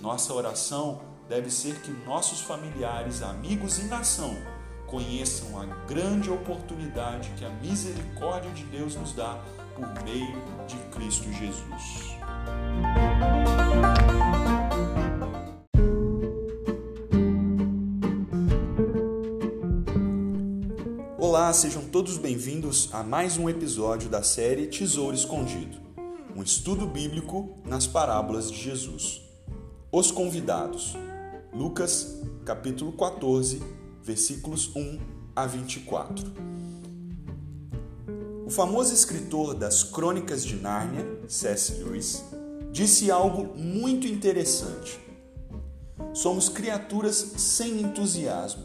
[0.00, 4.36] Nossa oração deve ser que nossos familiares, amigos e nação
[4.86, 9.42] conheçam a grande oportunidade que a misericórdia de Deus nos dá
[9.74, 10.34] por meio
[10.66, 12.16] de Cristo Jesus.
[21.18, 25.78] Olá, sejam todos bem-vindos a mais um episódio da série Tesouro Escondido,
[26.36, 29.22] um estudo bíblico nas parábolas de Jesus.
[29.90, 30.96] Os convidados.
[31.52, 33.62] Lucas, capítulo 14,
[34.02, 34.98] versículos 1
[35.36, 36.61] a 24.
[38.54, 41.72] Famoso escritor das Crônicas de Nárnia, C.S.
[41.82, 42.22] Lewis,
[42.70, 45.00] disse algo muito interessante.
[46.12, 48.64] Somos criaturas sem entusiasmo,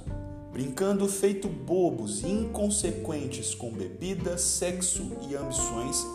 [0.51, 6.05] brincando feito bobos e inconsequentes com bebida, sexo e ambições,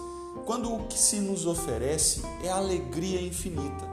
[0.45, 3.89] quando o que se nos oferece é alegria infinita.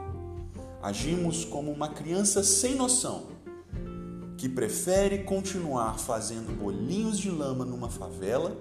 [0.82, 3.28] Agimos como uma criança sem noção
[4.36, 8.58] que prefere continuar fazendo bolinhos de lama numa favela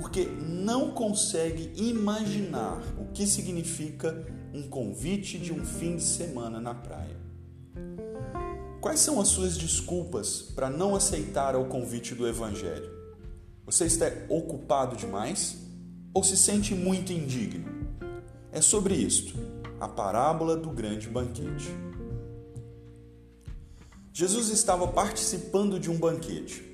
[0.00, 6.74] porque não consegue imaginar o que significa um convite de um fim de semana na
[6.74, 7.16] praia.
[8.80, 12.90] Quais são as suas desculpas para não aceitar o convite do Evangelho?
[13.66, 15.58] Você está ocupado demais
[16.14, 17.66] ou se sente muito indigno?
[18.52, 19.34] É sobre isto,
[19.80, 21.68] a parábola do grande banquete.
[24.12, 26.67] Jesus estava participando de um banquete.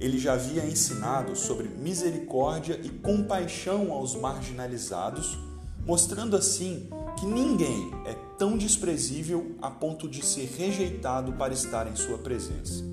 [0.00, 5.38] Ele já havia ensinado sobre misericórdia e compaixão aos marginalizados,
[5.84, 11.96] mostrando assim que ninguém é tão desprezível a ponto de ser rejeitado para estar em
[11.96, 12.84] sua presença.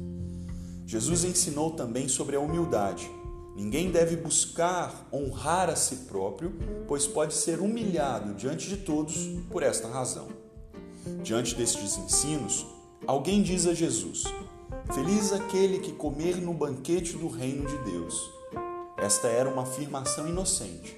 [0.86, 3.10] Jesus ensinou também sobre a humildade.
[3.56, 6.54] Ninguém deve buscar honrar a si próprio,
[6.88, 10.28] pois pode ser humilhado diante de todos por esta razão.
[11.24, 12.66] Diante destes ensinos,
[13.08, 14.24] Alguém diz a Jesus:
[14.94, 18.32] Feliz aquele que comer no banquete do reino de Deus.
[18.98, 20.98] Esta era uma afirmação inocente,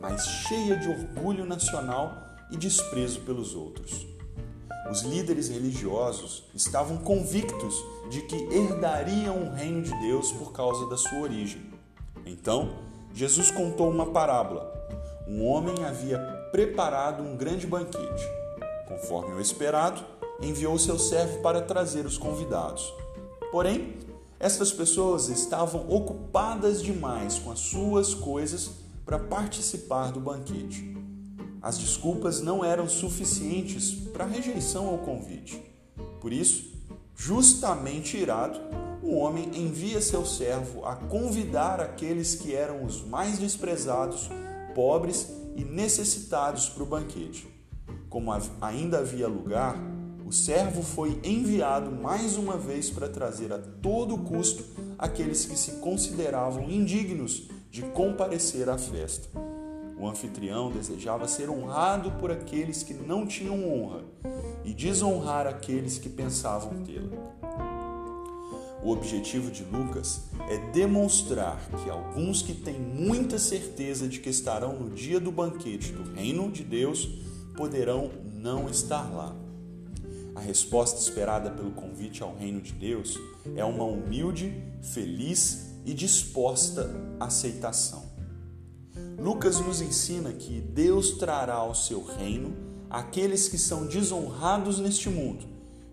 [0.00, 2.12] mas cheia de orgulho nacional
[2.50, 4.06] e desprezo pelos outros.
[4.90, 7.74] Os líderes religiosos estavam convictos
[8.10, 11.70] de que herdariam o reino de Deus por causa da sua origem.
[12.26, 12.78] Então,
[13.14, 14.72] Jesus contou uma parábola.
[15.26, 16.18] Um homem havia
[16.50, 18.24] preparado um grande banquete.
[18.86, 20.02] Conforme o esperado,
[20.40, 22.92] enviou seu servo para trazer os convidados.
[23.50, 23.96] Porém,
[24.38, 28.70] estas pessoas estavam ocupadas demais com as suas coisas
[29.04, 30.96] para participar do banquete.
[31.60, 35.60] as desculpas não eram suficientes para a rejeição ao convite.
[36.20, 36.72] Por isso,
[37.16, 38.60] justamente irado,
[39.02, 44.30] o homem envia seu servo a convidar aqueles que eram os mais desprezados,
[44.74, 47.48] pobres e necessitados para o banquete.
[48.08, 48.30] Como
[48.60, 49.76] ainda havia lugar,
[50.28, 54.62] o servo foi enviado mais uma vez para trazer a todo custo
[54.98, 59.26] aqueles que se consideravam indignos de comparecer à festa.
[59.98, 64.04] O anfitrião desejava ser honrado por aqueles que não tinham honra
[64.66, 67.08] e desonrar aqueles que pensavam tê-la.
[68.82, 74.74] O objetivo de Lucas é demonstrar que alguns que têm muita certeza de que estarão
[74.74, 77.08] no dia do banquete do reino de Deus
[77.56, 79.47] poderão não estar lá.
[80.38, 83.18] A resposta esperada pelo convite ao reino de Deus
[83.56, 88.04] é uma humilde, feliz e disposta aceitação.
[89.18, 92.56] Lucas nos ensina que Deus trará ao seu reino
[92.88, 95.44] aqueles que são desonrados neste mundo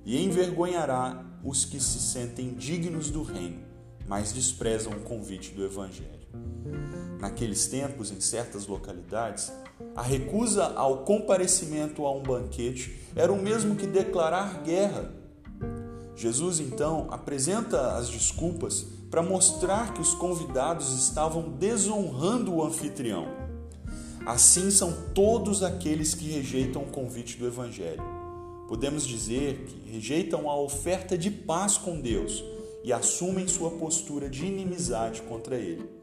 [0.05, 3.63] e envergonhará os que se sentem dignos do reino,
[4.07, 6.27] mas desprezam o convite do Evangelho.
[7.19, 9.51] Naqueles tempos, em certas localidades,
[9.95, 15.11] a recusa ao comparecimento a um banquete era o mesmo que declarar guerra.
[16.15, 23.27] Jesus então apresenta as desculpas para mostrar que os convidados estavam desonrando o anfitrião.
[24.25, 28.03] Assim são todos aqueles que rejeitam o convite do Evangelho.
[28.67, 32.43] Podemos dizer que rejeitam a oferta de paz com Deus
[32.83, 35.94] e assumem sua postura de inimizade contra Ele.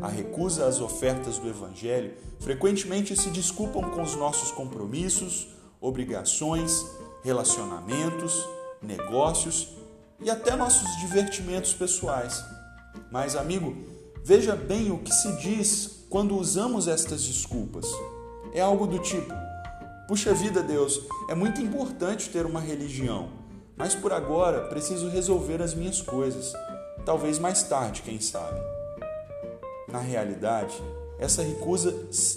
[0.00, 5.48] A recusa às ofertas do Evangelho frequentemente se desculpam com os nossos compromissos,
[5.80, 6.86] obrigações,
[7.24, 8.48] relacionamentos,
[8.80, 9.76] negócios
[10.20, 12.44] e até nossos divertimentos pessoais.
[13.10, 13.76] Mas, amigo,
[14.24, 17.86] veja bem o que se diz quando usamos estas desculpas.
[18.54, 19.34] É algo do tipo:
[20.06, 23.30] Puxa vida, Deus, é muito importante ter uma religião,
[23.76, 26.52] mas por agora preciso resolver as minhas coisas.
[27.04, 28.77] Talvez mais tarde, quem sabe.
[29.90, 30.74] Na realidade,
[31.18, 31.94] essa recusa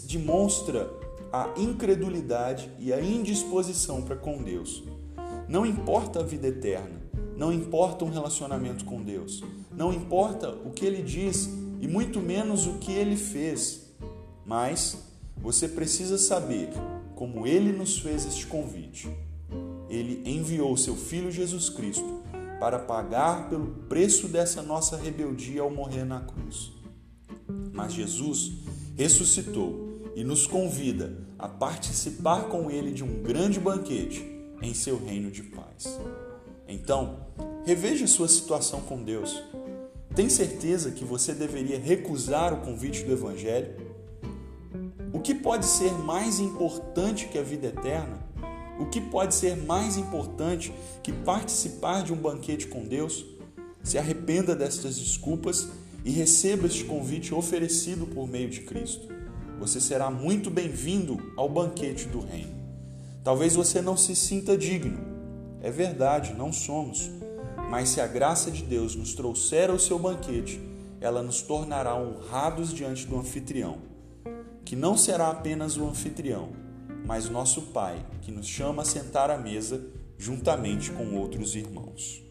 [0.08, 0.90] demonstra
[1.32, 4.84] a incredulidade e a indisposição para com Deus.
[5.48, 7.02] Não importa a vida eterna,
[7.38, 12.68] não importa um relacionamento com Deus, não importa o que ele diz e muito menos
[12.68, 13.94] o que ele fez,
[14.46, 14.98] mas
[15.38, 16.70] você precisa saber
[17.16, 19.10] como ele nos fez este convite.
[19.90, 22.22] Ele enviou seu filho Jesus Cristo
[22.60, 26.81] para pagar pelo preço dessa nossa rebeldia ao morrer na cruz.
[27.74, 28.52] Mas Jesus
[28.98, 34.26] ressuscitou e nos convida a participar com ele de um grande banquete
[34.62, 36.00] em seu reino de paz.
[36.68, 37.26] Então,
[37.66, 39.42] reveja sua situação com Deus.
[40.16, 43.76] Tem certeza que você deveria recusar o convite do Evangelho?
[45.14, 48.20] O que pode ser mais importante que a vida eterna?
[48.80, 53.26] O que pode ser mais importante que participar de um banquete com Deus?
[53.84, 55.70] Se arrependa destas desculpas
[56.04, 59.08] e receba este convite oferecido por meio de Cristo.
[59.60, 62.56] Você será muito bem-vindo ao banquete do Reino.
[63.24, 65.00] Talvez você não se sinta digno,
[65.62, 67.12] é verdade, não somos.
[67.70, 70.60] Mas se a graça de Deus nos trouxer ao seu banquete,
[71.00, 73.78] ela nos tornará honrados diante do anfitrião,
[74.66, 76.50] que não será apenas o anfitrião,
[77.06, 79.82] mas nosso Pai, que nos chama a sentar à mesa
[80.18, 82.22] juntamente com outros irmãos.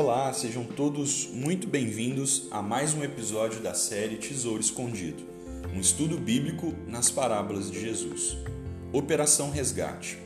[0.00, 5.24] Olá, sejam todos muito bem-vindos a mais um episódio da série Tesouro Escondido,
[5.74, 8.38] um estudo bíblico nas parábolas de Jesus.
[8.92, 10.16] Operação Resgate.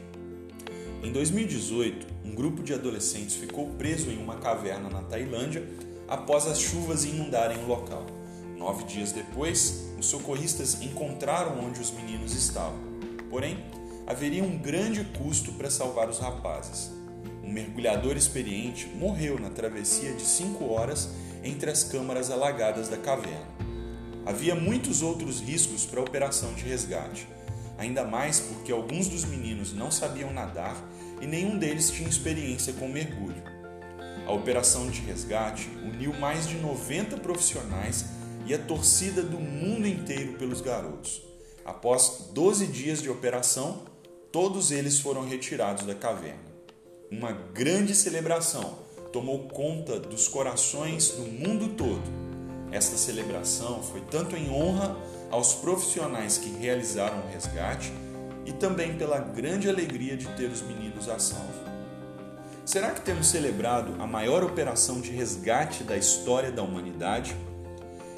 [1.03, 5.67] Em 2018, um grupo de adolescentes ficou preso em uma caverna na Tailândia
[6.07, 8.05] após as chuvas inundarem o local.
[8.59, 12.79] Nove dias depois, os socorristas encontraram onde os meninos estavam.
[13.31, 13.57] Porém,
[14.07, 17.01] haveria um grande custo para salvar os rapazes
[17.43, 21.11] um mergulhador experiente morreu na travessia de cinco horas
[21.43, 23.51] entre as câmaras alagadas da caverna.
[24.25, 27.27] Havia muitos outros riscos para a operação de resgate,
[27.77, 30.77] ainda mais porque alguns dos meninos não sabiam nadar
[31.21, 33.43] e nenhum deles tinha experiência com mergulho.
[34.25, 38.05] A operação de resgate uniu mais de 90 profissionais
[38.47, 41.23] e a torcida do mundo inteiro pelos garotos.
[41.65, 43.83] Após 12 dias de operação,
[44.31, 46.52] todos eles foram retirados da caverna
[47.13, 48.79] uma grande celebração
[49.13, 52.03] tomou conta dos corações do mundo todo.
[52.73, 54.97] Esta celebração foi tanto em honra
[55.31, 57.93] aos profissionais que realizaram o resgate
[58.47, 61.71] e também pela grande alegria de ter os meninos a salvo.
[62.65, 67.37] Será que temos celebrado a maior operação de resgate da história da humanidade?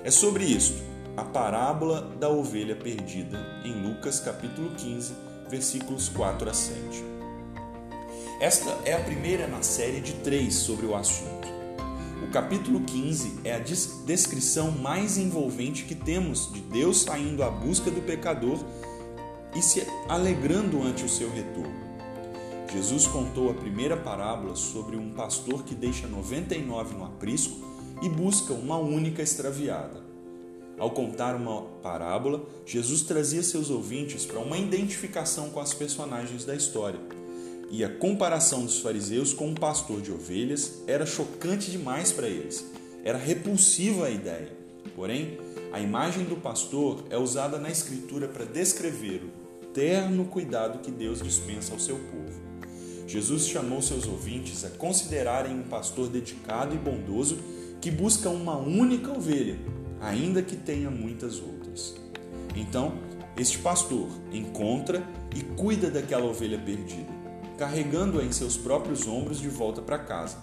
[0.05, 0.81] É sobre isto,
[1.17, 5.15] a parábola da ovelha perdida, em Lucas capítulo 15,
[5.49, 7.14] versículos 4 a 7.
[8.45, 11.49] Esta é a primeira na série de três sobre o assunto.
[12.23, 17.91] O capítulo 15 é a descrição mais envolvente que temos de Deus saindo à busca
[17.91, 18.63] do pecador
[19.57, 21.73] e se alegrando ante o seu retorno.
[22.71, 27.57] Jesus contou a primeira parábola sobre um pastor que deixa 99 no aprisco
[28.03, 30.05] e busca uma única extraviada.
[30.79, 36.55] Ao contar uma parábola, Jesus trazia seus ouvintes para uma identificação com as personagens da
[36.55, 37.24] história.
[37.71, 42.65] E a comparação dos fariseus com um pastor de ovelhas era chocante demais para eles.
[43.03, 44.53] Era repulsiva a ideia.
[44.95, 45.39] Porém,
[45.73, 49.23] a imagem do pastor é usada na Escritura para descrever
[49.63, 52.45] o terno cuidado que Deus dispensa ao seu povo.
[53.07, 57.39] Jesus chamou seus ouvintes a considerarem um pastor dedicado e bondoso
[57.81, 59.59] que busca uma única ovelha,
[60.01, 61.95] ainda que tenha muitas outras.
[62.57, 62.95] Então,
[63.37, 65.03] este pastor encontra
[65.35, 67.13] e cuida daquela ovelha perdida,
[67.59, 70.39] carregando-a em seus próprios ombros de volta para casa.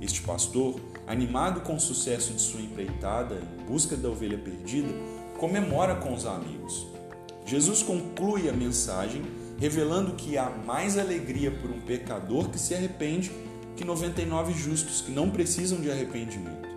[0.00, 4.92] Este pastor, animado com o sucesso de sua empreitada em busca da ovelha perdida,
[5.38, 6.86] comemora com os amigos.
[7.46, 9.22] Jesus conclui a mensagem
[9.58, 13.30] revelando que há mais alegria por um pecador que se arrepende
[13.76, 16.68] que 99 justos que não precisam de arrependimento.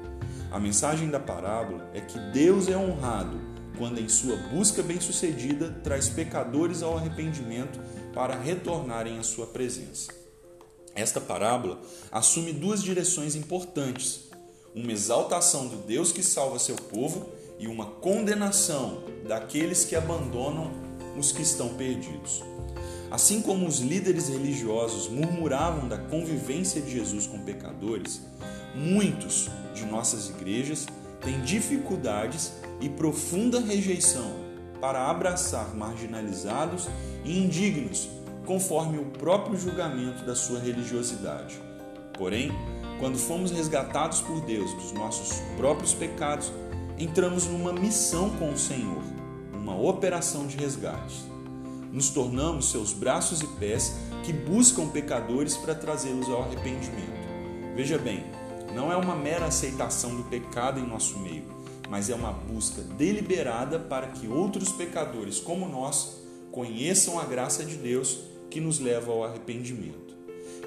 [0.51, 3.39] A mensagem da parábola é que Deus é honrado
[3.77, 7.79] quando, em sua busca bem-sucedida, traz pecadores ao arrependimento
[8.13, 10.11] para retornarem à sua presença.
[10.95, 11.79] Esta parábola
[12.11, 14.29] assume duas direções importantes:
[14.73, 17.29] uma exaltação do Deus que salva seu povo
[17.59, 20.71] e uma condenação daqueles que abandonam
[21.17, 22.43] os que estão perdidos.
[23.09, 28.21] Assim como os líderes religiosos murmuravam da convivência de Jesus com pecadores,
[28.75, 30.85] muitos de nossas igrejas
[31.21, 32.51] têm dificuldades
[32.81, 34.47] e profunda rejeição
[34.81, 36.87] para abraçar marginalizados
[37.27, 38.09] e indignos,
[38.45, 41.61] conforme o próprio julgamento da sua religiosidade.
[42.17, 42.51] Porém,
[42.99, 46.51] quando fomos resgatados por Deus dos nossos próprios pecados,
[46.97, 49.03] entramos numa missão com o Senhor,
[49.53, 51.37] uma operação de resgate
[51.91, 57.27] nos tornamos seus braços e pés que buscam pecadores para trazê-los ao arrependimento.
[57.75, 58.23] Veja bem,
[58.75, 61.45] não é uma mera aceitação do pecado em nosso meio,
[61.89, 66.17] mas é uma busca deliberada para que outros pecadores como nós
[66.57, 68.17] conheçam a graça de Deus
[68.49, 70.17] que nos leva ao arrependimento.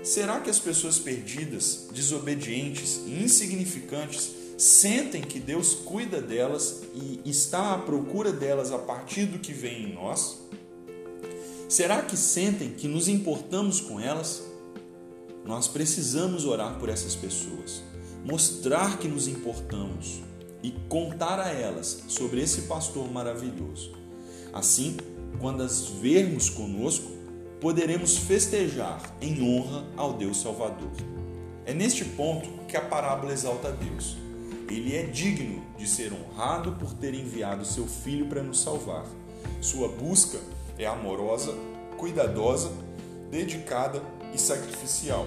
[0.05, 7.75] Será que as pessoas perdidas, desobedientes e insignificantes sentem que Deus cuida delas e está
[7.75, 10.39] à procura delas a partir do que vem em nós?
[11.69, 14.45] Será que sentem que nos importamos com elas?
[15.45, 17.83] Nós precisamos orar por essas pessoas,
[18.25, 20.23] mostrar que nos importamos
[20.63, 23.99] e contar a elas sobre esse pastor maravilhoso.
[24.53, 24.97] Assim,
[25.39, 27.11] quando as vermos conosco,
[27.61, 30.91] poderemos festejar em honra ao Deus Salvador.
[31.67, 34.17] É neste ponto que a parábola exalta Deus.
[34.69, 39.05] Ele é digno de ser honrado por ter enviado seu filho para nos salvar.
[39.61, 40.39] Sua busca
[40.79, 41.55] é amorosa,
[41.97, 42.73] cuidadosa,
[43.31, 44.03] dedicada
[44.33, 45.27] e sacrificial.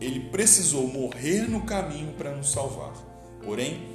[0.00, 2.92] Ele precisou morrer no caminho para nos salvar.
[3.42, 3.92] Porém,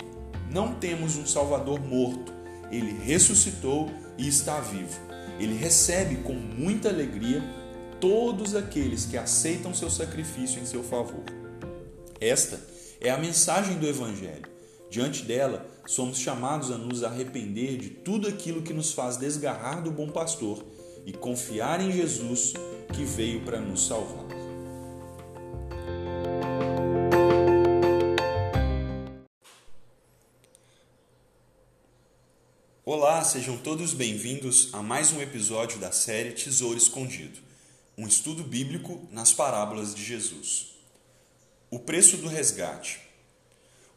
[0.49, 2.33] não temos um Salvador morto.
[2.71, 3.91] Ele ressuscitou
[4.21, 4.99] e está vivo.
[5.39, 7.43] Ele recebe com muita alegria
[7.99, 11.23] todos aqueles que aceitam seu sacrifício em seu favor.
[12.19, 12.59] Esta
[12.99, 14.49] é a mensagem do Evangelho.
[14.89, 19.89] Diante dela, somos chamados a nos arrepender de tudo aquilo que nos faz desgarrar do
[19.89, 20.63] bom pastor
[21.05, 22.53] e confiar em Jesus
[22.93, 24.30] que veio para nos salvar.
[32.83, 37.37] Olá, sejam todos bem-vindos a mais um episódio da série Tesouro Escondido,
[37.95, 40.69] um estudo bíblico nas parábolas de Jesus.
[41.69, 42.99] O preço do resgate.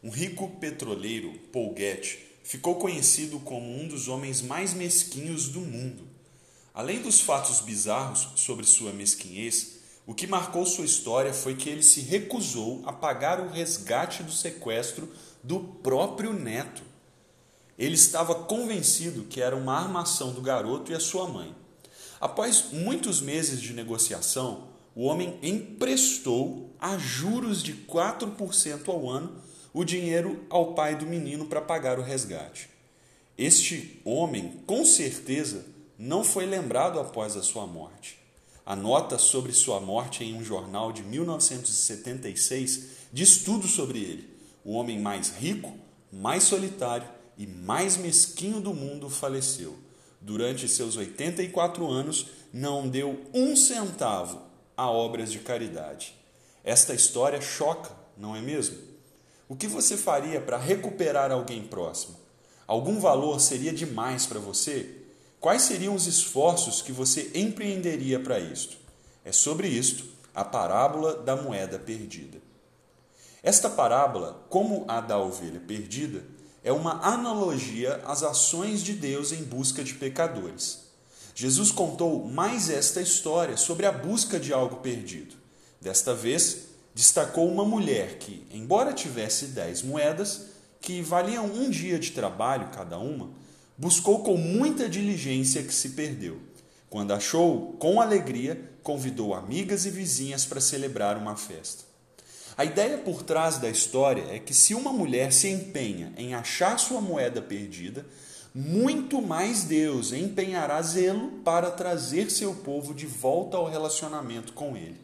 [0.03, 6.07] Um rico petroleiro, Paul Getty, ficou conhecido como um dos homens mais mesquinhos do mundo.
[6.71, 11.81] Além dos fatos bizarros sobre sua mesquinhez, o que marcou sua história foi que ele
[11.81, 15.11] se recusou a pagar o resgate do sequestro
[15.43, 16.93] do próprio neto.
[17.77, 21.53] Ele estava convencido que era uma armação do garoto e a sua mãe.
[22.19, 29.83] Após muitos meses de negociação, o homem emprestou a juros de 4% ao ano o
[29.83, 32.69] dinheiro ao pai do menino para pagar o resgate.
[33.37, 35.65] Este homem, com certeza,
[35.99, 38.17] não foi lembrado após a sua morte.
[38.65, 44.29] A nota sobre sua morte em um jornal de 1976 diz tudo sobre ele.
[44.63, 45.73] O homem mais rico,
[46.11, 49.75] mais solitário e mais mesquinho do mundo faleceu.
[50.21, 54.41] Durante seus 84 anos, não deu um centavo
[54.75, 56.15] a obras de caridade.
[56.63, 58.77] Esta história choca, não é mesmo?
[59.47, 62.15] O que você faria para recuperar alguém próximo?
[62.65, 65.01] Algum valor seria demais para você?
[65.39, 68.77] Quais seriam os esforços que você empreenderia para isto?
[69.23, 72.39] É sobre isto a parábola da moeda perdida.
[73.43, 76.23] Esta parábola, como a da ovelha perdida,
[76.65, 80.79] é uma analogia às ações de Deus em busca de pecadores.
[81.35, 85.35] Jesus contou mais esta história sobre a busca de algo perdido.
[85.79, 90.47] Desta vez, destacou uma mulher que, embora tivesse dez moedas,
[90.81, 93.29] que valiam um dia de trabalho cada uma,
[93.77, 96.39] buscou com muita diligência que se perdeu.
[96.89, 101.84] Quando achou, com alegria, convidou amigas e vizinhas para celebrar uma festa.
[102.57, 106.79] A ideia por trás da história é que se uma mulher se empenha em achar
[106.79, 108.05] sua moeda perdida,
[108.53, 115.01] muito mais Deus empenhará zelo para trazer seu povo de volta ao relacionamento com Ele.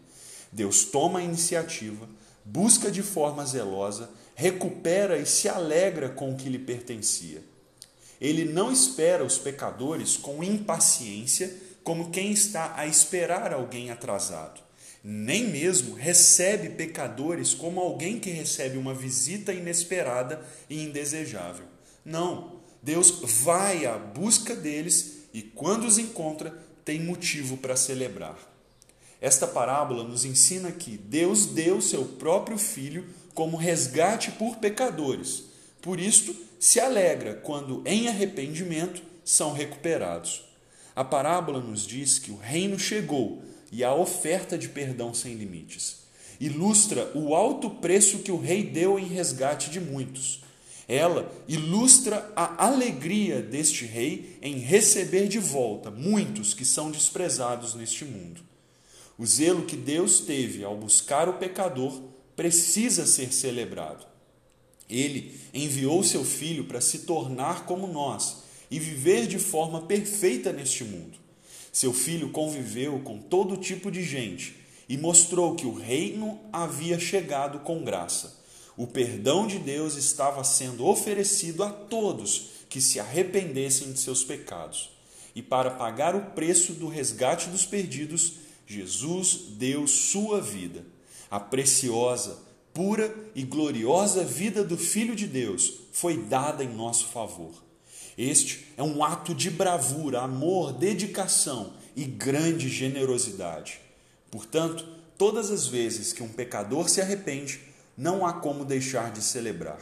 [0.49, 2.07] Deus toma a iniciativa,
[2.45, 7.43] busca de forma zelosa, recupera e se alegra com o que lhe pertencia.
[8.21, 14.61] Ele não espera os pecadores com impaciência, como quem está a esperar alguém atrasado.
[15.03, 21.65] Nem mesmo recebe pecadores como alguém que recebe uma visita inesperada e indesejável.
[22.05, 28.37] Não, Deus vai à busca deles e, quando os encontra, tem motivo para celebrar.
[29.19, 35.43] Esta parábola nos ensina que Deus deu seu próprio Filho como resgate por pecadores.
[35.81, 40.43] Por isto, se alegra quando, em arrependimento, são recuperados.
[40.95, 46.01] A parábola nos diz que o reino chegou e a oferta de perdão sem limites.
[46.39, 50.41] Ilustra o alto preço que o rei deu em resgate de muitos.
[50.87, 58.03] Ela ilustra a alegria deste rei em receber de volta muitos que são desprezados neste
[58.03, 58.41] mundo.
[59.17, 62.01] O zelo que Deus teve ao buscar o pecador
[62.35, 64.05] precisa ser celebrado.
[64.89, 68.37] Ele enviou seu filho para se tornar como nós
[68.69, 71.20] e viver de forma perfeita neste mundo.
[71.71, 74.55] Seu filho conviveu com todo tipo de gente
[74.89, 78.39] e mostrou que o reino havia chegado com graça.
[78.75, 84.89] O perdão de Deus estava sendo oferecido a todos que se arrependessem de seus pecados.
[85.35, 88.33] E para pagar o preço do resgate dos perdidos,
[88.67, 90.85] Jesus deu sua vida,
[91.29, 92.39] a preciosa,
[92.73, 97.70] pura e gloriosa vida do Filho de Deus foi dada em nosso favor.
[98.21, 103.79] Este é um ato de bravura, amor, dedicação e grande generosidade.
[104.29, 107.59] Portanto, todas as vezes que um pecador se arrepende,
[107.97, 109.79] não há como deixar de celebrar.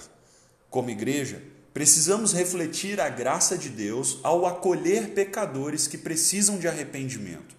[0.69, 7.57] Como igreja, precisamos refletir a graça de Deus ao acolher pecadores que precisam de arrependimento.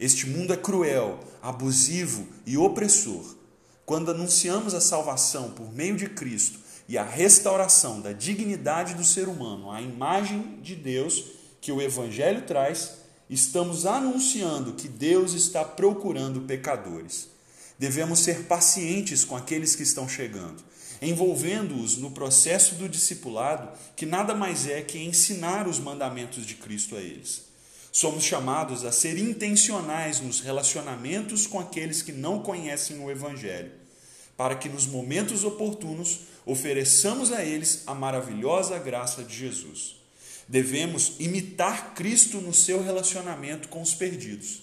[0.00, 3.36] Este mundo é cruel, abusivo e opressor
[3.84, 9.28] quando anunciamos a salvação por meio de Cristo e a restauração da dignidade do ser
[9.28, 11.24] humano à imagem de Deus
[11.60, 17.28] que o Evangelho traz, estamos anunciando que Deus está procurando pecadores.
[17.78, 20.62] Devemos ser pacientes com aqueles que estão chegando,
[21.00, 26.96] envolvendo-os no processo do discipulado, que nada mais é que ensinar os mandamentos de Cristo
[26.96, 27.42] a eles.
[27.90, 33.72] Somos chamados a ser intencionais nos relacionamentos com aqueles que não conhecem o Evangelho,
[34.36, 39.96] para que nos momentos oportunos ofereçamos a eles a maravilhosa graça de Jesus.
[40.46, 44.62] Devemos imitar Cristo no seu relacionamento com os perdidos.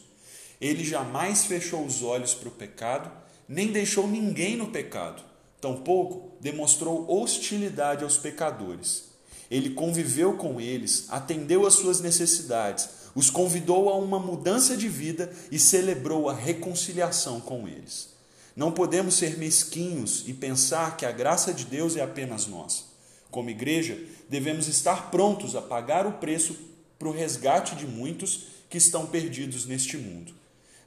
[0.60, 3.12] Ele jamais fechou os olhos para o pecado,
[3.48, 5.24] nem deixou ninguém no pecado,
[5.60, 9.10] tampouco demonstrou hostilidade aos pecadores.
[9.50, 15.34] Ele conviveu com eles, atendeu às suas necessidades, os convidou a uma mudança de vida
[15.52, 18.11] e celebrou a reconciliação com eles.
[18.56, 22.84] Não podemos ser mesquinhos e pensar que a graça de Deus é apenas nossa.
[23.30, 23.98] Como igreja,
[24.30, 26.56] devemos estar prontos a pagar o preço
[27.00, 30.34] para o resgate de muitos que estão perdidos neste mundo.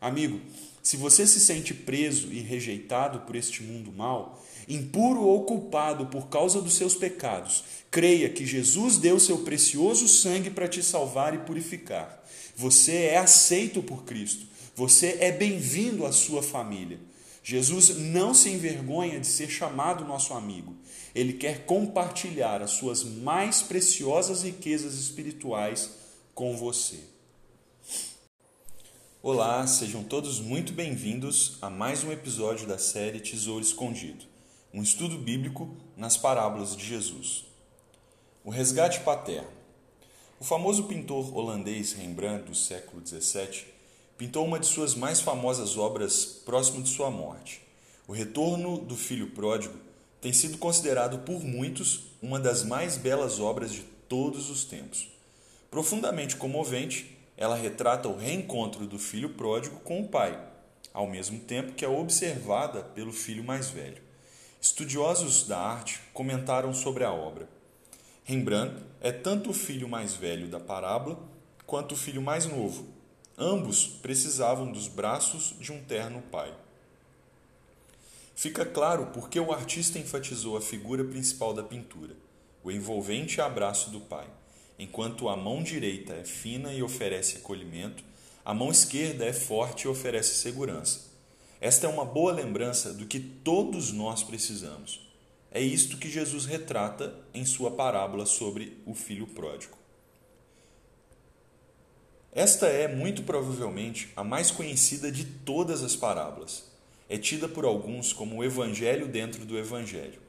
[0.01, 0.41] Amigo,
[0.83, 6.29] se você se sente preso e rejeitado por este mundo mal, impuro ou culpado por
[6.29, 11.39] causa dos seus pecados, creia que Jesus deu seu precioso sangue para te salvar e
[11.39, 12.23] purificar.
[12.55, 14.47] Você é aceito por Cristo.
[14.77, 16.99] Você é bem-vindo à sua família.
[17.47, 20.74] Jesus não se envergonha de ser chamado nosso amigo.
[21.14, 25.90] Ele quer compartilhar as suas mais preciosas riquezas espirituais
[26.34, 27.01] com você.
[29.22, 34.24] Olá, sejam todos muito bem-vindos a mais um episódio da série Tesouro Escondido,
[34.72, 37.45] um estudo bíblico nas parábolas de Jesus.
[38.42, 39.53] O resgate paterno.
[40.40, 43.74] O famoso pintor holandês Rembrandt, do século XVII,
[44.17, 47.61] pintou uma de suas mais famosas obras próximo de sua morte.
[48.07, 49.75] O Retorno do Filho Pródigo
[50.21, 55.09] tem sido considerado por muitos uma das mais belas obras de todos os tempos.
[55.71, 60.39] Profundamente comovente, ela retrata o reencontro do filho pródigo com o pai,
[60.93, 64.01] ao mesmo tempo que é observada pelo filho mais velho.
[64.61, 67.49] Estudiosos da arte comentaram sobre a obra.
[68.23, 71.19] Rembrandt é tanto o filho mais velho da parábola
[71.67, 72.93] quanto o filho mais novo.
[73.37, 76.55] Ambos precisavam dos braços de um terno pai.
[78.37, 82.14] Fica claro porque o artista enfatizou a figura principal da pintura,
[82.62, 84.28] o envolvente abraço do pai.
[84.78, 88.05] Enquanto a mão direita é fina e oferece acolhimento,
[88.45, 91.01] a mão esquerda é forte e oferece segurança.
[91.61, 95.01] Esta é uma boa lembrança do que todos nós precisamos.
[95.51, 99.84] É isto que Jesus retrata em sua parábola sobre o filho pródigo.
[102.35, 106.64] Esta é, muito provavelmente, a mais conhecida de todas as parábolas.
[107.09, 110.20] É tida por alguns como o evangelho dentro do evangelho.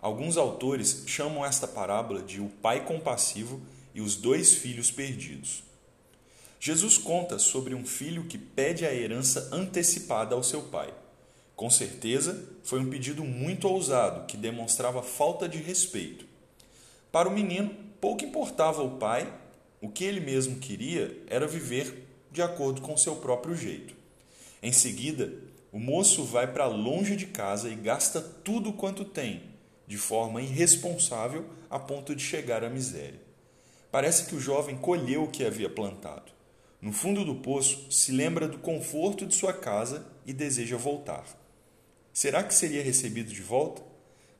[0.00, 3.60] Alguns autores chamam esta parábola de o pai compassivo
[3.94, 5.62] e os dois filhos perdidos.
[6.58, 10.94] Jesus conta sobre um filho que pede a herança antecipada ao seu pai.
[11.54, 16.24] Com certeza, foi um pedido muito ousado que demonstrava falta de respeito.
[17.10, 19.30] Para o menino, pouco importava o pai,
[19.82, 23.94] o que ele mesmo queria era viver de acordo com seu próprio jeito.
[24.62, 25.34] Em seguida,
[25.72, 29.42] o moço vai para longe de casa e gasta tudo quanto tem
[29.86, 33.20] de forma irresponsável a ponto de chegar à miséria.
[33.90, 36.30] Parece que o jovem colheu o que havia plantado.
[36.80, 41.24] No fundo do poço, se lembra do conforto de sua casa e deseja voltar.
[42.12, 43.82] Será que seria recebido de volta?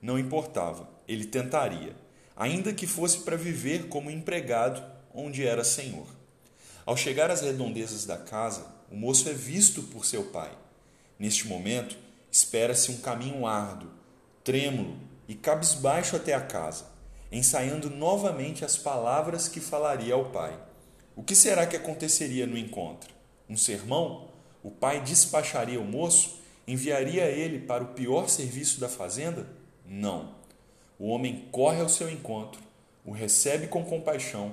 [0.00, 1.94] Não importava, ele tentaria,
[2.36, 6.06] ainda que fosse para viver como empregado onde era senhor.
[6.84, 10.50] Ao chegar às redondezas da casa, o moço é visto por seu pai.
[11.18, 11.96] Neste momento,
[12.30, 13.90] espera-se um caminho árduo,
[14.42, 14.96] trêmulo,
[15.28, 16.86] e cabisbaixo até a casa,
[17.30, 20.58] ensaiando novamente as palavras que falaria ao pai.
[21.14, 23.14] O que será que aconteceria no encontro?
[23.48, 24.28] Um sermão?
[24.62, 26.40] O pai despacharia o moço?
[26.66, 29.46] Enviaria ele para o pior serviço da fazenda?
[29.86, 30.34] Não.
[30.98, 32.60] O homem corre ao seu encontro,
[33.04, 34.52] o recebe com compaixão,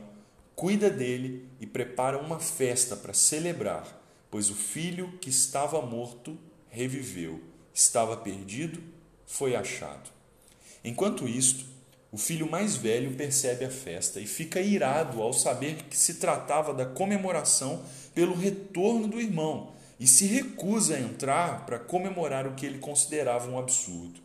[0.60, 3.88] cuida dele e prepara uma festa para celebrar,
[4.30, 6.38] pois o filho que estava morto
[6.68, 7.40] reviveu,
[7.74, 8.84] estava perdido,
[9.26, 10.10] foi achado.
[10.84, 11.66] Enquanto isto,
[12.12, 16.74] o filho mais velho percebe a festa e fica irado ao saber que se tratava
[16.74, 17.82] da comemoração
[18.14, 23.50] pelo retorno do irmão e se recusa a entrar para comemorar o que ele considerava
[23.50, 24.20] um absurdo.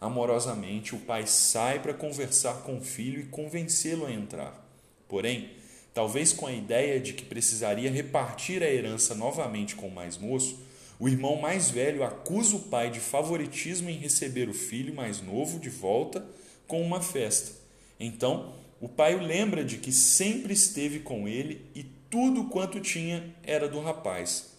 [0.00, 4.64] Amorosamente, o pai sai para conversar com o filho e convencê-lo a entrar.
[5.08, 5.50] Porém,
[5.96, 10.58] talvez com a ideia de que precisaria repartir a herança novamente com o mais moço,
[11.00, 15.58] o irmão mais velho acusa o pai de favoritismo em receber o filho mais novo
[15.58, 16.22] de volta
[16.66, 17.52] com uma festa.
[17.98, 23.34] Então, o pai o lembra de que sempre esteve com ele e tudo quanto tinha
[23.42, 24.50] era do rapaz.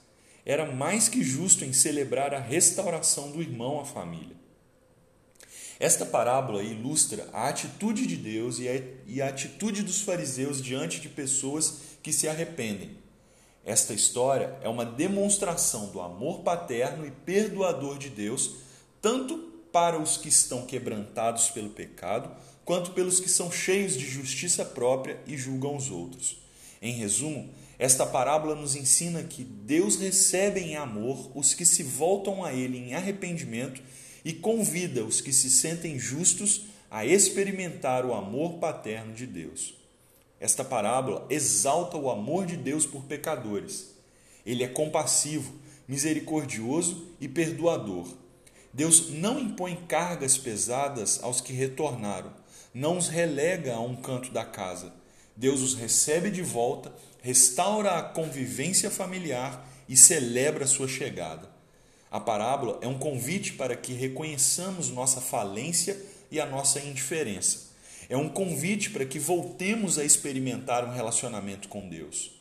[0.44, 4.36] Era mais que justo em celebrar a restauração do irmão à família.
[5.80, 11.80] Esta parábola ilustra a atitude de Deus e a, atitude dos fariseus diante de pessoas
[12.02, 12.98] que se arrependem.
[13.64, 18.56] Esta história é uma demonstração do amor paterno e perdoador de Deus,
[19.02, 19.38] tanto
[19.72, 22.32] para os que estão quebrantados pelo pecado,
[22.66, 26.42] quanto pelos que são cheios de justiça própria e julgam os outros.
[26.82, 32.44] Em resumo, esta parábola nos ensina que Deus recebe em amor os que se voltam
[32.44, 33.82] a Ele em arrependimento
[34.24, 39.76] e convida os que se sentem justos a experimentar o amor paterno de Deus.
[40.40, 43.90] Esta parábola exalta o amor de Deus por pecadores.
[44.46, 45.54] Ele é compassivo,
[45.88, 48.08] misericordioso e perdoador.
[48.74, 52.32] Deus não impõe cargas pesadas aos que retornaram,
[52.74, 54.94] não os relega a um canto da casa.
[55.36, 61.57] Deus os recebe de volta, restaura a convivência familiar e celebra sua chegada.
[62.18, 65.96] A parábola é um convite para que reconheçamos nossa falência
[66.32, 67.68] e a nossa indiferença
[68.10, 72.32] é um convite para que voltemos a experimentar um relacionamento com Deus.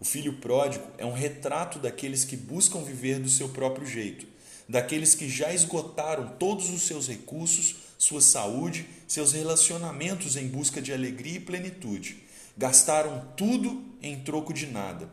[0.00, 4.26] O filho pródigo é um retrato daqueles que buscam viver do seu próprio jeito,
[4.68, 10.92] daqueles que já esgotaram todos os seus recursos, sua saúde, seus relacionamentos em busca de
[10.92, 12.24] alegria e plenitude.
[12.58, 15.08] Gastaram tudo em troco de nada.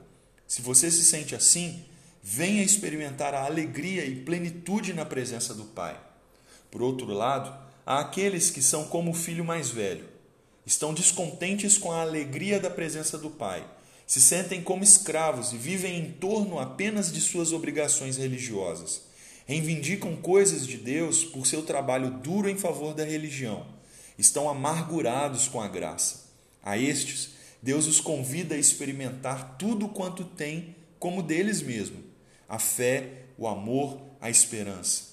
[0.48, 1.86] Se você se sente assim,
[2.22, 6.00] venha experimentar a alegria e plenitude na presença do Pai.
[6.70, 7.54] Por outro lado,
[7.86, 10.06] há aqueles que são como o filho mais velho.
[10.66, 13.66] Estão descontentes com a alegria da presença do Pai,
[14.06, 19.04] se sentem como escravos e vivem em torno apenas de suas obrigações religiosas.
[19.46, 23.66] Reivindicam coisas de Deus por seu trabalho duro em favor da religião.
[24.18, 26.28] Estão amargurados com a graça.
[26.62, 31.98] A estes, Deus os convida a experimentar tudo quanto tem como deles mesmo:
[32.50, 35.10] a fé, o amor, a esperança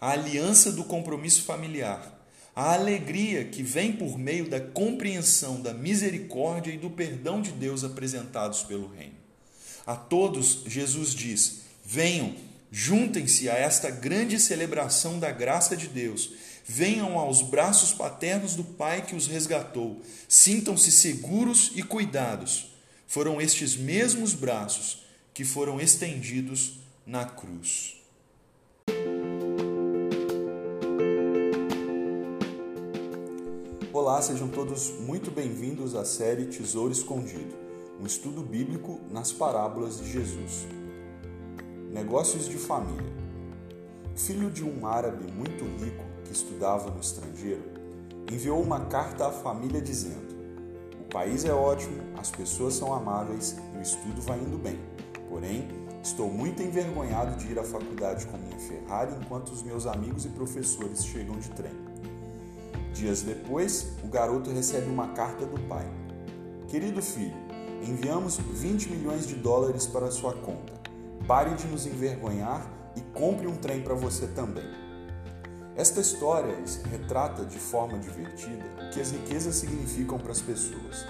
[0.00, 2.14] a aliança do compromisso familiar,
[2.54, 7.84] a alegria que vem por meio da compreensão da misericórdia e do perdão de Deus
[7.84, 9.16] apresentados pelo Reino.
[9.86, 12.34] A todos, Jesus diz: venham,
[12.70, 16.30] juntem-se a esta grande celebração da graça de Deus,
[16.64, 22.72] venham aos braços paternos do Pai que os resgatou, sintam-se seguros e cuidados.
[23.06, 25.07] Foram estes mesmos braços
[25.38, 28.02] que foram estendidos na cruz.
[33.92, 37.54] Olá, sejam todos muito bem-vindos à série Tesouro Escondido,
[38.00, 40.66] um estudo bíblico nas parábolas de Jesus.
[41.92, 43.12] Negócios de família.
[44.16, 47.62] Filho de um árabe muito rico que estudava no estrangeiro,
[48.28, 50.36] enviou uma carta à família dizendo:
[51.00, 54.98] O país é ótimo, as pessoas são amáveis e o estudo vai indo bem.
[55.28, 55.68] Porém,
[56.02, 60.28] estou muito envergonhado de ir à faculdade com minha Ferrari enquanto os meus amigos e
[60.30, 61.72] professores chegam de trem.
[62.92, 65.86] Dias depois, o garoto recebe uma carta do pai.
[66.68, 67.36] Querido filho,
[67.86, 70.72] enviamos 20 milhões de dólares para sua conta.
[71.26, 72.66] Pare de nos envergonhar
[72.96, 74.66] e compre um trem para você também.
[75.76, 76.56] Esta história
[76.90, 81.06] retrata de forma divertida o que as riquezas significam para as pessoas.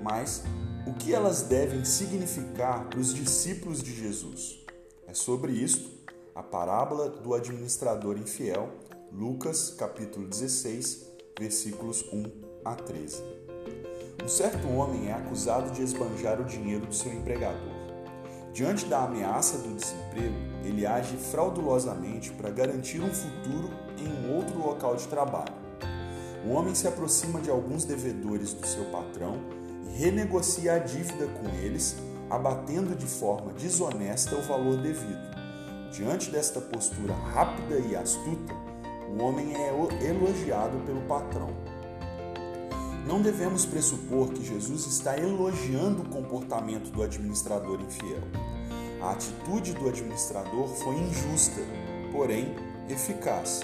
[0.00, 0.44] Mas
[0.86, 4.58] o que elas devem significar para os discípulos de Jesus?
[5.06, 5.90] É sobre isto
[6.34, 8.68] a parábola do administrador infiel
[9.10, 11.06] Lucas capítulo 16,
[11.38, 12.24] versículos 1
[12.64, 13.22] a 13.
[14.22, 17.72] Um certo homem é acusado de esbanjar o dinheiro do seu empregador.
[18.52, 24.58] Diante da ameaça do desemprego, ele age fraudulosamente para garantir um futuro em um outro
[24.58, 25.54] local de trabalho.
[26.46, 29.63] O homem se aproxima de alguns devedores do seu patrão
[29.94, 31.96] renegocia a dívida com eles,
[32.28, 35.34] abatendo de forma desonesta o valor devido.
[35.92, 38.52] Diante desta postura rápida e astuta,
[39.08, 39.68] o homem é
[40.08, 41.50] elogiado pelo patrão.
[43.06, 48.22] Não devemos pressupor que Jesus está elogiando o comportamento do administrador infiel.
[49.00, 51.60] A atitude do administrador foi injusta,
[52.10, 52.56] porém
[52.88, 53.60] eficaz.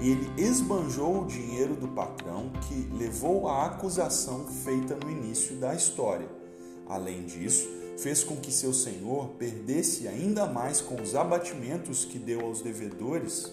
[0.00, 6.28] Ele esbanjou o dinheiro do patrão, que levou à acusação feita no início da história.
[6.88, 12.40] Além disso, fez com que seu senhor perdesse ainda mais com os abatimentos que deu
[12.40, 13.52] aos devedores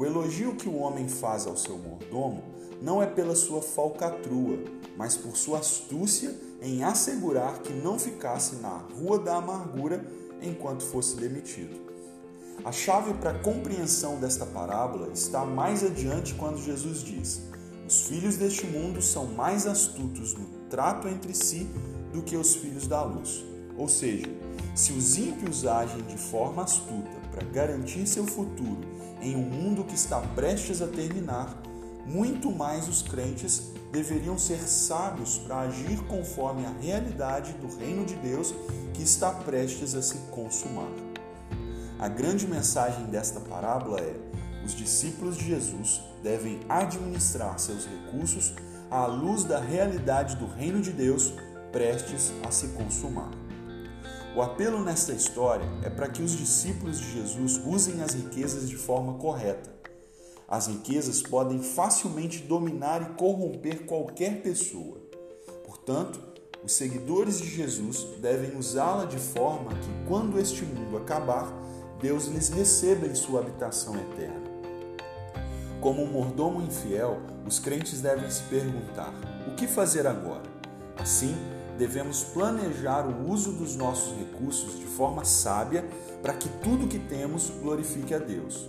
[0.00, 2.42] o elogio que o homem faz ao seu mordomo
[2.80, 4.58] não é pela sua falcatrua,
[4.96, 10.02] mas por sua astúcia em assegurar que não ficasse na rua da amargura
[10.40, 11.89] enquanto fosse demitido.
[12.64, 17.40] A chave para a compreensão desta parábola está mais adiante quando Jesus diz:
[17.88, 21.66] Os filhos deste mundo são mais astutos no trato entre si
[22.12, 23.44] do que os filhos da luz.
[23.78, 24.26] Ou seja,
[24.74, 28.80] se os ímpios agem de forma astuta para garantir seu futuro
[29.22, 31.62] em um mundo que está prestes a terminar,
[32.06, 38.14] muito mais os crentes deveriam ser sábios para agir conforme a realidade do reino de
[38.16, 38.54] Deus
[38.94, 41.09] que está prestes a se consumar.
[42.00, 44.16] A grande mensagem desta parábola é:
[44.64, 48.54] os discípulos de Jesus devem administrar seus recursos
[48.90, 51.34] à luz da realidade do reino de Deus
[51.70, 53.30] prestes a se consumar.
[54.34, 58.76] O apelo nesta história é para que os discípulos de Jesus usem as riquezas de
[58.78, 59.70] forma correta.
[60.48, 64.96] As riquezas podem facilmente dominar e corromper qualquer pessoa.
[65.66, 66.18] Portanto,
[66.64, 71.60] os seguidores de Jesus devem usá-la de forma que, quando este mundo acabar,
[72.00, 74.48] Deus lhes receba em sua habitação eterna.
[75.82, 79.12] Como um mordomo infiel, os crentes devem se perguntar:
[79.46, 80.48] o que fazer agora?
[80.98, 81.34] Assim,
[81.78, 85.84] devemos planejar o uso dos nossos recursos de forma sábia
[86.22, 88.68] para que tudo que temos glorifique a Deus.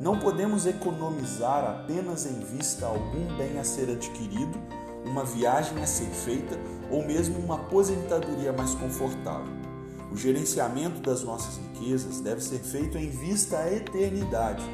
[0.00, 4.58] Não podemos economizar apenas em vista algum bem a ser adquirido,
[5.04, 6.56] uma viagem a ser feita
[6.90, 9.59] ou mesmo uma aposentadoria mais confortável.
[10.12, 14.64] O gerenciamento das nossas riquezas deve ser feito em vista à eternidade.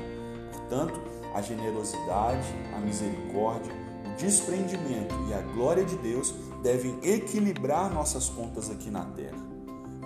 [0.50, 0.98] Portanto,
[1.34, 3.72] a generosidade, a misericórdia,
[4.06, 9.36] o desprendimento e a glória de Deus devem equilibrar nossas contas aqui na terra.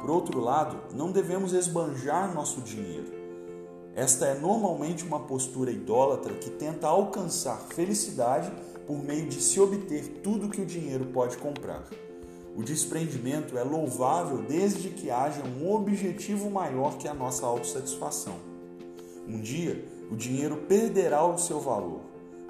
[0.00, 3.12] Por outro lado, não devemos esbanjar nosso dinheiro.
[3.94, 8.50] Esta é normalmente uma postura idólatra que tenta alcançar felicidade
[8.86, 11.84] por meio de se obter tudo que o dinheiro pode comprar.
[12.60, 18.34] O desprendimento é louvável desde que haja um objetivo maior que a nossa autossatisfação.
[19.26, 22.02] Um dia, o dinheiro perderá o seu valor.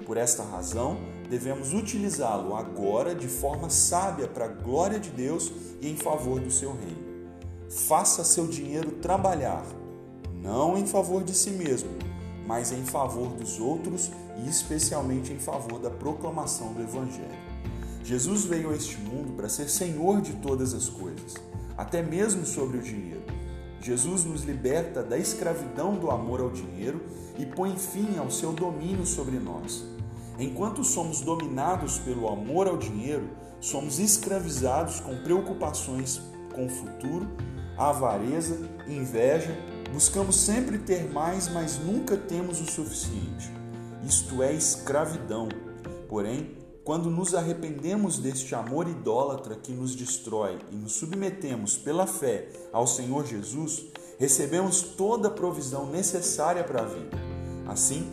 [0.05, 0.97] Por esta razão,
[1.29, 5.49] devemos utilizá-lo agora de forma sábia para a glória de Deus
[5.79, 7.31] e em favor do seu reino.
[7.69, 9.63] Faça seu dinheiro trabalhar,
[10.33, 11.91] não em favor de si mesmo,
[12.45, 14.11] mas em favor dos outros
[14.43, 17.50] e especialmente em favor da proclamação do Evangelho.
[18.03, 21.35] Jesus veio a este mundo para ser Senhor de todas as coisas,
[21.77, 23.23] até mesmo sobre o dinheiro.
[23.81, 27.01] Jesus nos liberta da escravidão do amor ao dinheiro
[27.37, 29.83] e põe fim ao seu domínio sobre nós.
[30.37, 33.29] Enquanto somos dominados pelo amor ao dinheiro,
[33.59, 36.21] somos escravizados com preocupações
[36.53, 37.27] com o futuro,
[37.77, 39.55] avareza, inveja,
[39.91, 43.51] buscamos sempre ter mais, mas nunca temos o suficiente.
[44.03, 45.47] Isto é escravidão.
[46.07, 52.47] Porém, quando nos arrependemos deste amor idólatra que nos destrói e nos submetemos pela fé
[52.73, 53.85] ao Senhor Jesus,
[54.17, 57.17] recebemos toda a provisão necessária para a vida.
[57.67, 58.11] Assim,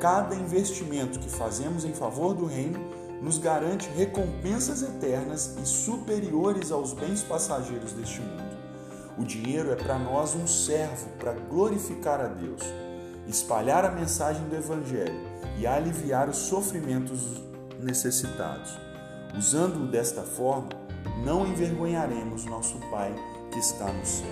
[0.00, 2.78] cada investimento que fazemos em favor do reino
[3.22, 8.50] nos garante recompensas eternas e superiores aos bens passageiros deste mundo.
[9.18, 12.62] O dinheiro é para nós um servo para glorificar a Deus,
[13.26, 15.20] espalhar a mensagem do Evangelho
[15.58, 17.49] e aliviar os sofrimentos
[17.84, 18.78] necessitados.
[19.36, 20.68] Usando-o desta forma,
[21.24, 23.14] não envergonharemos nosso Pai
[23.52, 24.26] que está no céu.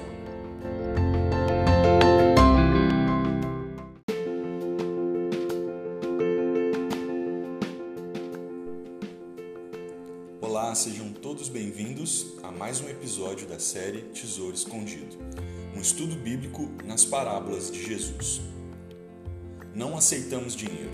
[10.40, 15.16] Olá, sejam todos bem-vindos a mais um episódio da série Tesouro Escondido,
[15.76, 18.40] um estudo bíblico nas parábolas de Jesus.
[19.74, 20.90] Não aceitamos dinheiro.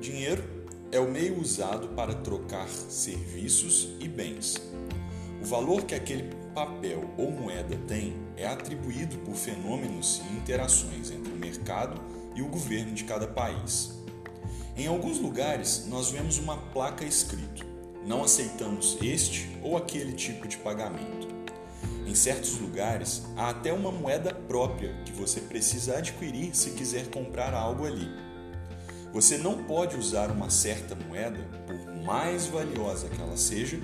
[0.00, 0.61] Dinheiro
[0.92, 4.60] é o meio usado para trocar serviços e bens.
[5.42, 11.32] O valor que aquele papel ou moeda tem é atribuído por fenômenos e interações entre
[11.32, 11.98] o mercado
[12.36, 13.98] e o governo de cada país.
[14.76, 17.64] Em alguns lugares, nós vemos uma placa escrito:
[18.06, 21.26] não aceitamos este ou aquele tipo de pagamento.
[22.06, 27.54] Em certos lugares, há até uma moeda própria que você precisa adquirir se quiser comprar
[27.54, 28.31] algo ali.
[29.12, 33.78] Você não pode usar uma certa moeda, por mais valiosa que ela seja,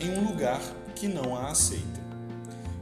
[0.00, 0.60] em um lugar
[0.94, 2.00] que não a aceita.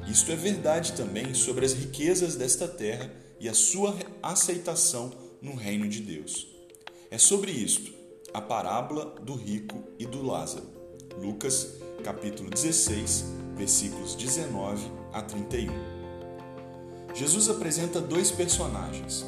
[0.06, 5.88] Isto é verdade também sobre as riquezas desta terra e a sua aceitação no reino
[5.88, 6.46] de Deus.
[7.10, 7.92] É sobre isto
[8.32, 10.66] a parábola do rico e do Lázaro.
[11.18, 13.24] Lucas, capítulo 16,
[13.56, 15.72] versículos 19 a 31.
[17.14, 19.24] Jesus apresenta dois personagens,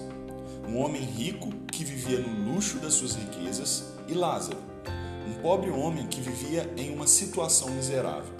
[0.69, 4.59] um homem rico que vivia no luxo das suas riquezas, e Lázaro,
[5.27, 8.35] um pobre homem que vivia em uma situação miserável.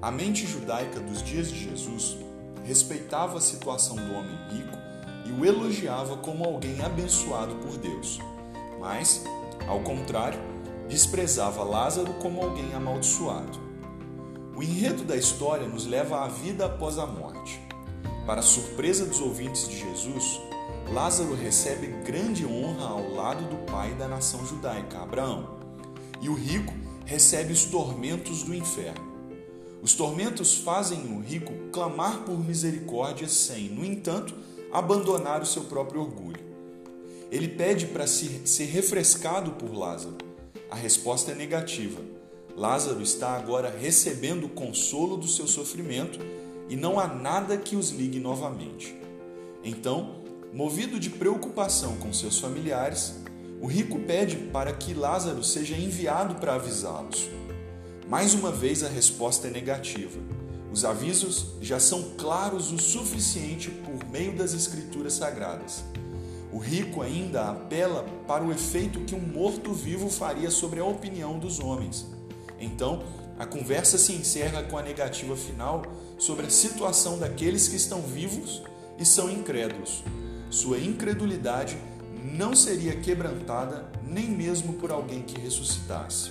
[0.00, 2.16] A mente judaica dos dias de Jesus
[2.64, 4.78] respeitava a situação do homem rico
[5.26, 8.20] e o elogiava como alguém abençoado por Deus,
[8.78, 9.24] mas,
[9.66, 10.38] ao contrário,
[10.88, 13.58] desprezava Lázaro como alguém amaldiçoado.
[14.54, 17.60] O enredo da história nos leva à vida após a morte.
[18.24, 20.40] Para surpresa dos ouvintes de Jesus,
[20.92, 25.58] Lázaro recebe grande honra ao lado do pai da nação judaica, Abraão,
[26.20, 26.72] e o rico
[27.04, 29.12] recebe os tormentos do inferno.
[29.82, 34.34] Os tormentos fazem o rico clamar por misericórdia sem, no entanto,
[34.72, 36.42] abandonar o seu próprio orgulho.
[37.30, 40.16] Ele pede para ser refrescado por Lázaro.
[40.70, 42.00] A resposta é negativa.
[42.56, 46.18] Lázaro está agora recebendo o consolo do seu sofrimento
[46.68, 48.96] e não há nada que os ligue novamente.
[49.62, 50.23] Então,
[50.54, 53.16] Movido de preocupação com seus familiares,
[53.60, 57.28] o rico pede para que Lázaro seja enviado para avisá-los.
[58.08, 60.16] Mais uma vez a resposta é negativa.
[60.72, 65.82] Os avisos já são claros o suficiente por meio das escrituras sagradas.
[66.52, 71.58] O rico ainda apela para o efeito que um morto-vivo faria sobre a opinião dos
[71.58, 72.06] homens.
[72.60, 73.02] Então,
[73.40, 75.82] a conversa se encerra com a negativa final
[76.16, 78.62] sobre a situação daqueles que estão vivos
[78.96, 80.04] e são incrédulos
[80.54, 81.76] sua incredulidade
[82.22, 86.30] não seria quebrantada nem mesmo por alguém que ressuscitasse.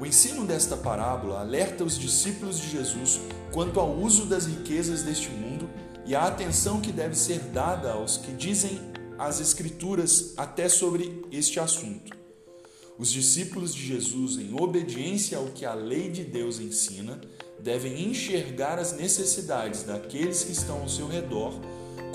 [0.00, 3.20] O ensino desta parábola alerta os discípulos de Jesus
[3.52, 5.68] quanto ao uso das riquezas deste mundo
[6.04, 8.80] e a atenção que deve ser dada aos que dizem
[9.18, 12.16] as Escrituras até sobre este assunto.
[12.98, 17.20] Os discípulos de Jesus, em obediência ao que a lei de Deus ensina,
[17.58, 21.52] devem enxergar as necessidades daqueles que estão ao seu redor,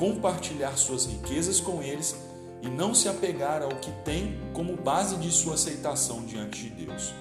[0.01, 2.15] compartilhar suas riquezas com eles
[2.59, 7.13] e não se apegar ao que tem como base de sua aceitação diante de Deus.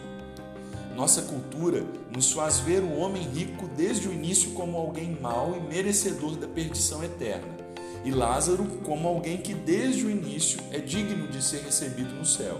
[0.97, 5.61] Nossa cultura nos faz ver o homem rico desde o início como alguém mau e
[5.61, 7.55] merecedor da perdição eterna,
[8.03, 12.59] e Lázaro como alguém que desde o início é digno de ser recebido no céu.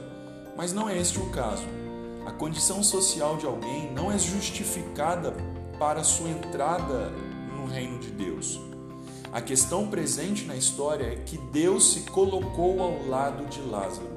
[0.55, 1.65] Mas não é este o caso.
[2.27, 5.35] A condição social de alguém não é justificada
[5.79, 7.09] para sua entrada
[7.57, 8.70] no reino de Deus.
[9.33, 14.11] A questão presente na história é que Deus se colocou ao lado de Lázaro,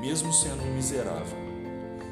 [0.00, 1.38] mesmo sendo um miserável.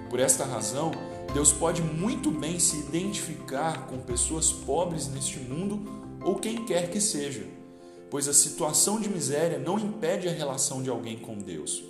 [0.09, 0.93] Por esta razão,
[1.33, 5.83] Deus pode muito bem se identificar com pessoas pobres neste mundo
[6.23, 7.45] ou quem quer que seja,
[8.09, 11.83] pois a situação de miséria não impede a relação de alguém com Deus.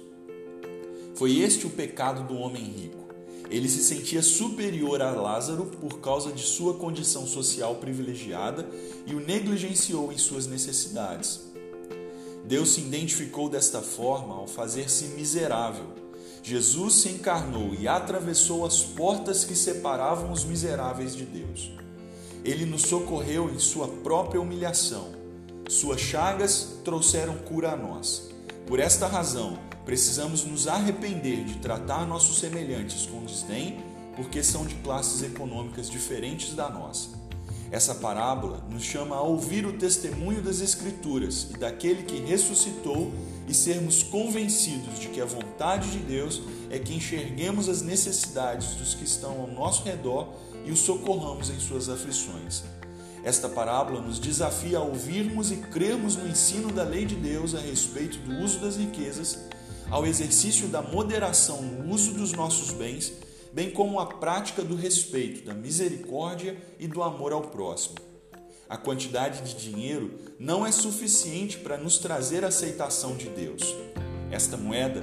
[1.14, 3.03] Foi este o pecado do homem rico.
[3.50, 8.68] Ele se sentia superior a Lázaro por causa de sua condição social privilegiada
[9.06, 11.40] e o negligenciou em suas necessidades.
[12.44, 15.86] Deus se identificou desta forma ao fazer-se miserável.
[16.42, 21.72] Jesus se encarnou e atravessou as portas que separavam os miseráveis de Deus.
[22.44, 25.12] Ele nos socorreu em sua própria humilhação.
[25.66, 28.28] Suas chagas trouxeram cura a nós.
[28.66, 33.78] Por esta razão, Precisamos nos arrepender de tratar nossos semelhantes com desdém,
[34.16, 37.10] porque são de classes econômicas diferentes da nossa.
[37.70, 43.12] Essa parábola nos chama a ouvir o testemunho das Escrituras e daquele que ressuscitou
[43.48, 48.94] e sermos convencidos de que a vontade de Deus é que enxerguemos as necessidades dos
[48.94, 50.28] que estão ao nosso redor
[50.64, 52.62] e os socorramos em suas aflições.
[53.24, 57.58] Esta parábola nos desafia a ouvirmos e crermos no ensino da lei de Deus a
[57.58, 59.38] respeito do uso das riquezas
[59.94, 63.12] ao exercício da moderação no uso dos nossos bens,
[63.52, 67.94] bem como a prática do respeito, da misericórdia e do amor ao próximo.
[68.68, 73.62] A quantidade de dinheiro não é suficiente para nos trazer a aceitação de Deus.
[74.32, 75.00] Esta moeda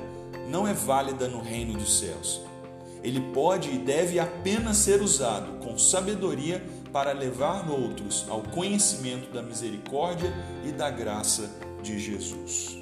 [0.49, 2.41] não é válida no reino dos céus.
[3.01, 6.61] Ele pode e deve apenas ser usado com sabedoria
[6.91, 10.33] para levar outros ao conhecimento da misericórdia
[10.67, 11.49] e da graça
[11.81, 12.81] de Jesus.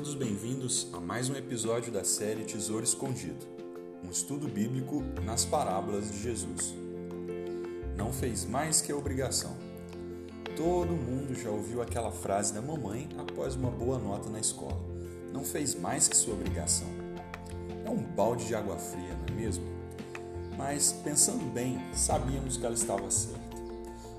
[0.00, 3.44] Todos bem-vindos a mais um episódio da série Tesouro Escondido,
[4.02, 6.74] um estudo bíblico nas parábolas de Jesus.
[7.98, 9.54] Não fez mais que a obrigação.
[10.56, 14.80] Todo mundo já ouviu aquela frase da mamãe após uma boa nota na escola.
[15.34, 16.88] Não fez mais que sua obrigação.
[17.84, 19.66] É um balde de água fria, não é mesmo?
[20.56, 23.39] Mas, pensando bem, sabíamos que ela estava certa.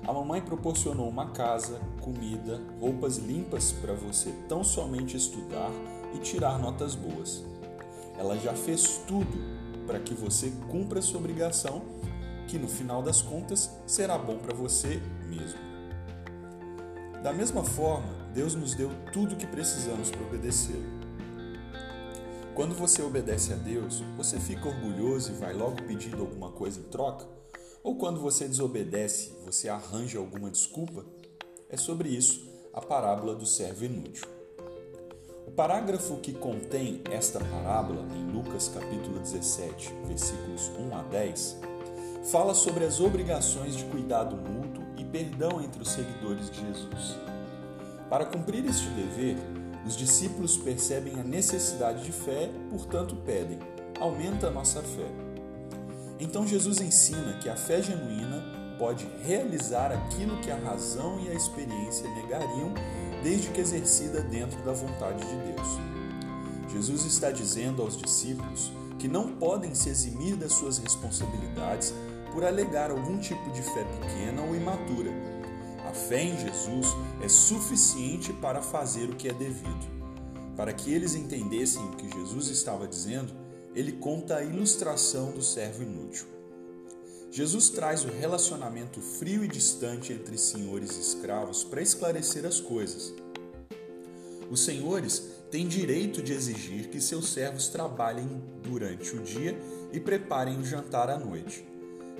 [0.06, 5.70] A mamãe proporcionou uma casa, comida, roupas limpas para você tão somente estudar
[6.12, 7.44] e tirar notas boas.
[8.18, 9.38] Ela já fez tudo
[9.86, 11.82] para que você cumpra sua obrigação,
[12.48, 15.60] que no final das contas será bom para você mesmo.
[17.22, 20.82] Da mesma forma, Deus nos deu tudo o que precisamos para obedecer.
[22.56, 26.84] Quando você obedece a Deus, você fica orgulhoso e vai logo pedindo alguma coisa em
[26.84, 27.41] troca?
[27.82, 31.04] Ou quando você desobedece, você arranja alguma desculpa?
[31.68, 34.24] É sobre isso a parábola do servo inútil.
[35.48, 41.56] O parágrafo que contém esta parábola, em Lucas capítulo 17, versículos 1 a 10,
[42.30, 47.16] fala sobre as obrigações de cuidado mútuo e perdão entre os seguidores de Jesus.
[48.08, 49.36] Para cumprir este dever,
[49.84, 53.58] os discípulos percebem a necessidade de fé, portanto pedem:
[53.98, 55.21] aumenta a nossa fé.
[56.22, 58.40] Então Jesus ensina que a fé genuína
[58.78, 62.72] pode realizar aquilo que a razão e a experiência negariam,
[63.24, 65.68] desde que exercida dentro da vontade de Deus.
[66.72, 71.92] Jesus está dizendo aos discípulos que não podem se eximir das suas responsabilidades
[72.32, 75.10] por alegar algum tipo de fé pequena ou imatura.
[75.88, 76.86] A fé em Jesus
[77.20, 79.90] é suficiente para fazer o que é devido.
[80.56, 83.41] Para que eles entendessem o que Jesus estava dizendo,
[83.74, 86.26] ele conta a ilustração do servo inútil.
[87.30, 93.14] Jesus traz o relacionamento frio e distante entre senhores e escravos para esclarecer as coisas.
[94.50, 98.28] Os senhores têm direito de exigir que seus servos trabalhem
[98.62, 99.58] durante o dia
[99.90, 101.66] e preparem o jantar à noite.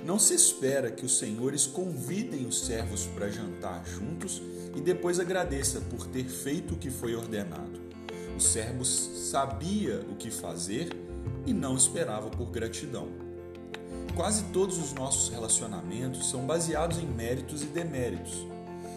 [0.03, 4.43] Não se espera que os senhores convidem os servos para jantar juntos
[4.75, 7.79] e depois agradeça por ter feito o que foi ordenado.
[8.35, 8.89] Os servos
[9.31, 10.89] sabia o que fazer
[11.47, 13.09] e não esperava por gratidão.
[14.15, 18.47] Quase todos os nossos relacionamentos são baseados em méritos e deméritos.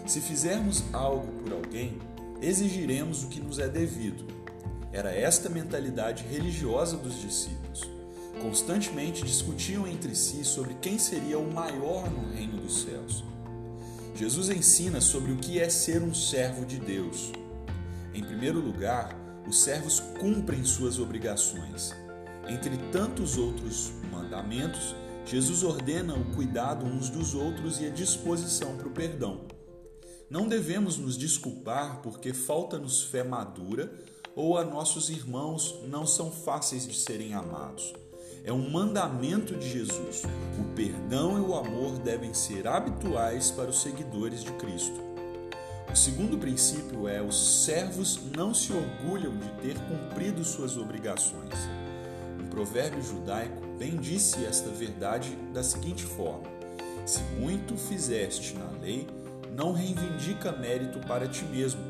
[0.05, 1.97] Se fizermos algo por alguém,
[2.41, 4.25] exigiremos o que nos é devido.
[4.91, 7.81] Era esta mentalidade religiosa dos discípulos.
[8.41, 13.23] Constantemente discutiam entre si sobre quem seria o maior no reino dos céus.
[14.13, 17.31] Jesus ensina sobre o que é ser um servo de Deus.
[18.13, 19.13] Em primeiro lugar,
[19.47, 21.93] os servos cumprem suas obrigações.
[22.47, 28.87] Entre tantos outros mandamentos, Jesus ordena o cuidado uns dos outros e a disposição para
[28.87, 29.41] o perdão.
[30.29, 33.91] Não devemos nos desculpar porque falta-nos fé madura
[34.35, 37.93] ou a nossos irmãos não são fáceis de serem amados.
[38.43, 40.21] É um mandamento de Jesus.
[40.59, 44.99] O perdão e o amor devem ser habituais para os seguidores de Cristo.
[45.91, 51.84] O segundo princípio é: os servos não se orgulham de ter cumprido suas obrigações.
[52.45, 56.43] Um provérbio judaico bendice esta verdade da seguinte forma:
[57.03, 59.07] Se muito fizeste na lei,
[59.57, 61.81] não reivindica mérito para ti mesmo,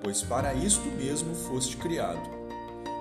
[0.00, 2.36] pois para isto mesmo foste criado.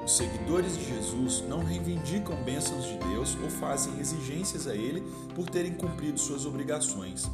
[0.03, 5.03] Os seguidores de Jesus não reivindicam bênçãos de Deus ou fazem exigências a Ele
[5.36, 7.30] por terem cumprido suas obrigações.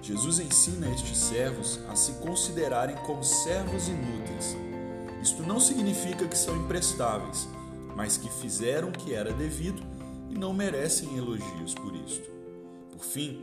[0.00, 4.56] Jesus ensina estes servos a se considerarem como servos inúteis.
[5.20, 7.48] Isto não significa que são imprestáveis,
[7.96, 9.82] mas que fizeram o que era devido
[10.28, 12.30] e não merecem elogios por isto.
[12.92, 13.40] Por fim,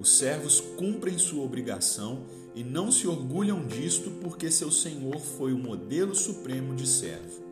[0.00, 2.24] os servos cumprem sua obrigação
[2.56, 7.44] e não se orgulham disto porque seu senhor foi o modelo supremo de servo.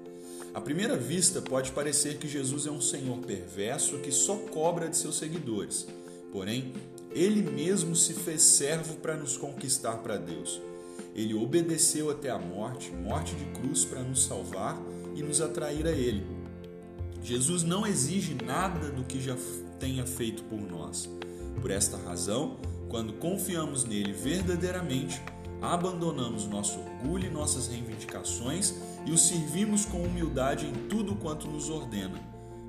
[0.52, 4.96] À primeira vista, pode parecer que Jesus é um senhor perverso que só cobra de
[4.96, 5.86] seus seguidores.
[6.32, 6.72] Porém,
[7.12, 10.60] ele mesmo se fez servo para nos conquistar para Deus.
[11.14, 14.76] Ele obedeceu até a morte, morte de cruz para nos salvar
[15.14, 16.24] e nos atrair a Ele.
[17.22, 19.36] Jesus não exige nada do que já
[19.78, 21.08] tenha feito por nós.
[21.60, 22.56] Por esta razão,
[22.88, 25.22] quando confiamos nele verdadeiramente,
[25.60, 28.74] abandonamos nosso orgulho e nossas reivindicações
[29.06, 32.20] e o servimos com humildade em tudo quanto nos ordena.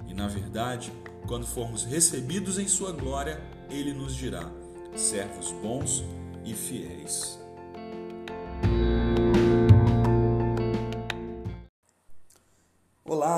[0.07, 0.93] E na verdade,
[1.27, 4.51] quando formos recebidos em sua glória, ele nos dirá:
[4.95, 6.03] servos bons
[6.45, 7.42] e fiéis.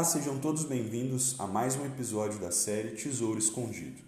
[0.05, 4.03] Sejam todos bem-vindos a mais um episódio da série Tesouro Escondido,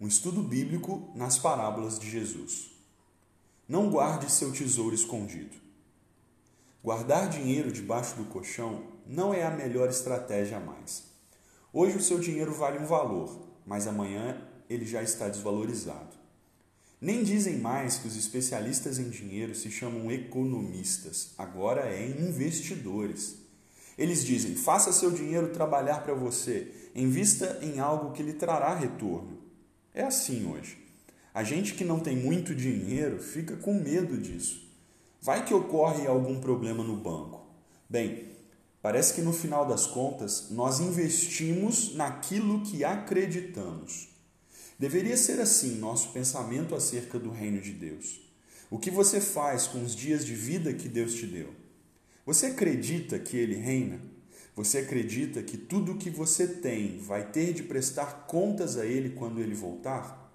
[0.00, 2.70] um estudo bíblico nas parábolas de Jesus.
[3.68, 5.56] Não guarde seu tesouro escondido.
[6.84, 11.02] Guardar dinheiro debaixo do colchão não é a melhor estratégia a mais.
[11.72, 16.16] Hoje o seu dinheiro vale um valor, mas amanhã ele já está desvalorizado.
[17.00, 23.49] Nem dizem mais que os especialistas em dinheiro se chamam economistas, agora é investidores.
[24.00, 29.38] Eles dizem: faça seu dinheiro trabalhar para você, invista em algo que lhe trará retorno.
[29.92, 30.78] É assim hoje.
[31.34, 34.66] A gente que não tem muito dinheiro fica com medo disso.
[35.20, 37.46] Vai que ocorre algum problema no banco.
[37.90, 38.28] Bem,
[38.80, 44.08] parece que no final das contas nós investimos naquilo que acreditamos.
[44.78, 48.18] Deveria ser assim nosso pensamento acerca do reino de Deus.
[48.70, 51.59] O que você faz com os dias de vida que Deus te deu?
[52.30, 54.00] Você acredita que Ele reina?
[54.54, 59.10] Você acredita que tudo o que você tem vai ter de prestar contas a Ele
[59.10, 60.32] quando Ele voltar?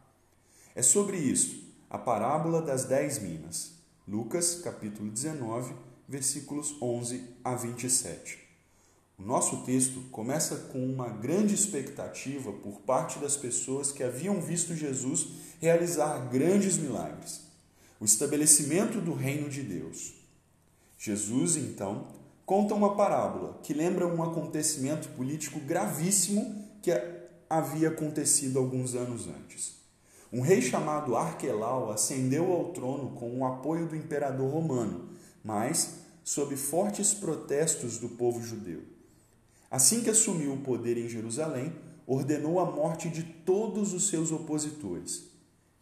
[0.75, 3.75] É sobre isso a parábola das dez minas.
[4.05, 5.73] Lucas, capítulo 19,
[6.05, 8.39] versículos 11 a 27.
[9.17, 14.75] O nosso texto começa com uma grande expectativa por parte das pessoas que haviam visto
[14.75, 15.29] Jesus
[15.61, 17.43] realizar grandes milagres,
[18.01, 20.14] o estabelecimento do reino de Deus.
[20.97, 22.07] Jesus, então,
[22.45, 26.91] conta uma parábola que lembra um acontecimento político gravíssimo que
[27.49, 29.75] havia acontecido alguns anos antes.
[30.31, 35.09] Um rei chamado Arquelau ascendeu ao trono com o apoio do imperador romano,
[35.43, 38.81] mas sob fortes protestos do povo judeu.
[39.69, 41.73] Assim que assumiu o poder em Jerusalém,
[42.07, 45.23] ordenou a morte de todos os seus opositores.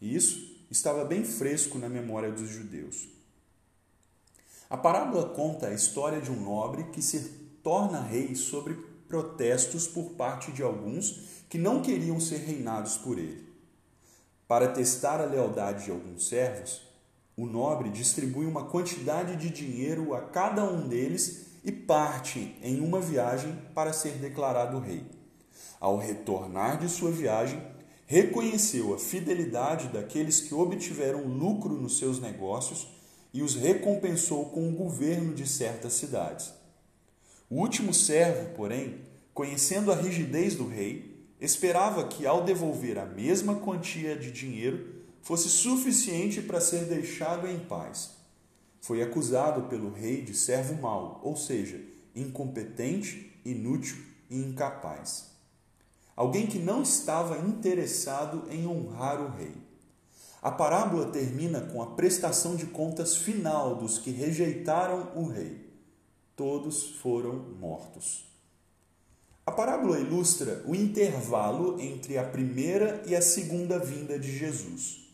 [0.01, 3.07] E isso estava bem fresco na memória dos judeus.
[4.69, 7.19] A parábola conta a história de um nobre que se
[7.63, 8.73] torna rei sobre
[9.07, 13.47] protestos por parte de alguns que não queriam ser reinados por ele.
[14.47, 16.81] Para testar a lealdade de alguns servos,
[17.35, 22.99] o nobre distribui uma quantidade de dinheiro a cada um deles e parte em uma
[22.99, 25.05] viagem para ser declarado rei.
[25.79, 27.61] Ao retornar de sua viagem,
[28.05, 32.87] reconheceu a fidelidade daqueles que obtiveram lucro nos seus negócios
[33.33, 36.53] e os recompensou com o governo de certas cidades.
[37.49, 39.01] O último servo, porém,
[39.33, 45.49] conhecendo a rigidez do rei, esperava que, ao devolver a mesma quantia de dinheiro, fosse
[45.49, 48.11] suficiente para ser deixado em paz.
[48.81, 51.79] foi acusado pelo rei de servo mau, ou seja,
[52.13, 53.95] incompetente, inútil
[54.29, 55.31] e incapaz.
[56.15, 59.55] Alguém que não estava interessado em honrar o rei.
[60.43, 65.71] A parábola termina com a prestação de contas final dos que rejeitaram o rei.
[66.35, 68.25] Todos foram mortos.
[69.45, 75.07] A parábola ilustra o intervalo entre a primeira e a segunda vinda de Jesus.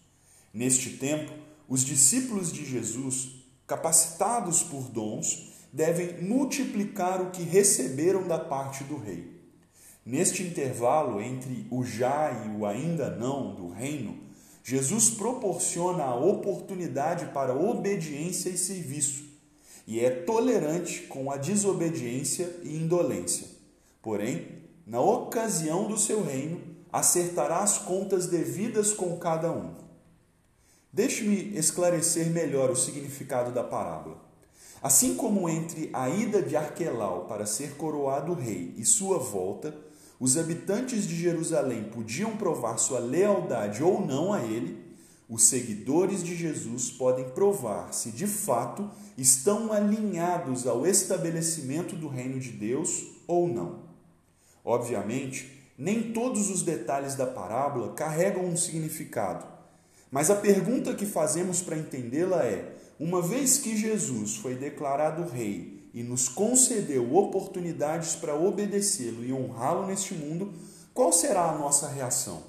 [0.51, 1.31] Neste tempo,
[1.67, 8.97] os discípulos de Jesus, capacitados por dons, devem multiplicar o que receberam da parte do
[8.97, 9.39] rei.
[10.03, 14.28] Neste intervalo entre o já e o ainda não do reino,
[14.63, 19.23] Jesus proporciona a oportunidade para obediência e serviço,
[19.87, 23.47] e é tolerante com a desobediência e indolência.
[24.01, 26.61] Porém, na ocasião do seu reino,
[26.91, 29.73] acertará as contas devidas com cada um.
[30.91, 34.17] Deixe-me esclarecer melhor o significado da parábola.
[34.81, 39.75] Assim como entre a ida de Arquelau para ser coroado rei e sua volta,
[40.19, 44.77] os habitantes de Jerusalém podiam provar sua lealdade ou não a ele,
[45.29, 52.39] os seguidores de Jesus podem provar se de fato estão alinhados ao estabelecimento do reino
[52.39, 53.83] de Deus ou não.
[54.65, 59.45] Obviamente, nem todos os detalhes da parábola carregam um significado,
[60.11, 65.78] mas a pergunta que fazemos para entendê-la é: uma vez que Jesus foi declarado rei
[65.93, 70.53] e nos concedeu oportunidades para obedecê-lo e honrá-lo neste mundo,
[70.93, 72.43] qual será a nossa reação?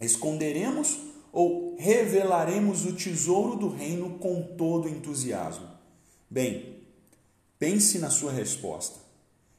[0.00, 0.98] Esconderemos
[1.32, 5.68] ou revelaremos o tesouro do reino com todo entusiasmo?
[6.30, 6.82] Bem,
[7.58, 9.04] pense na sua resposta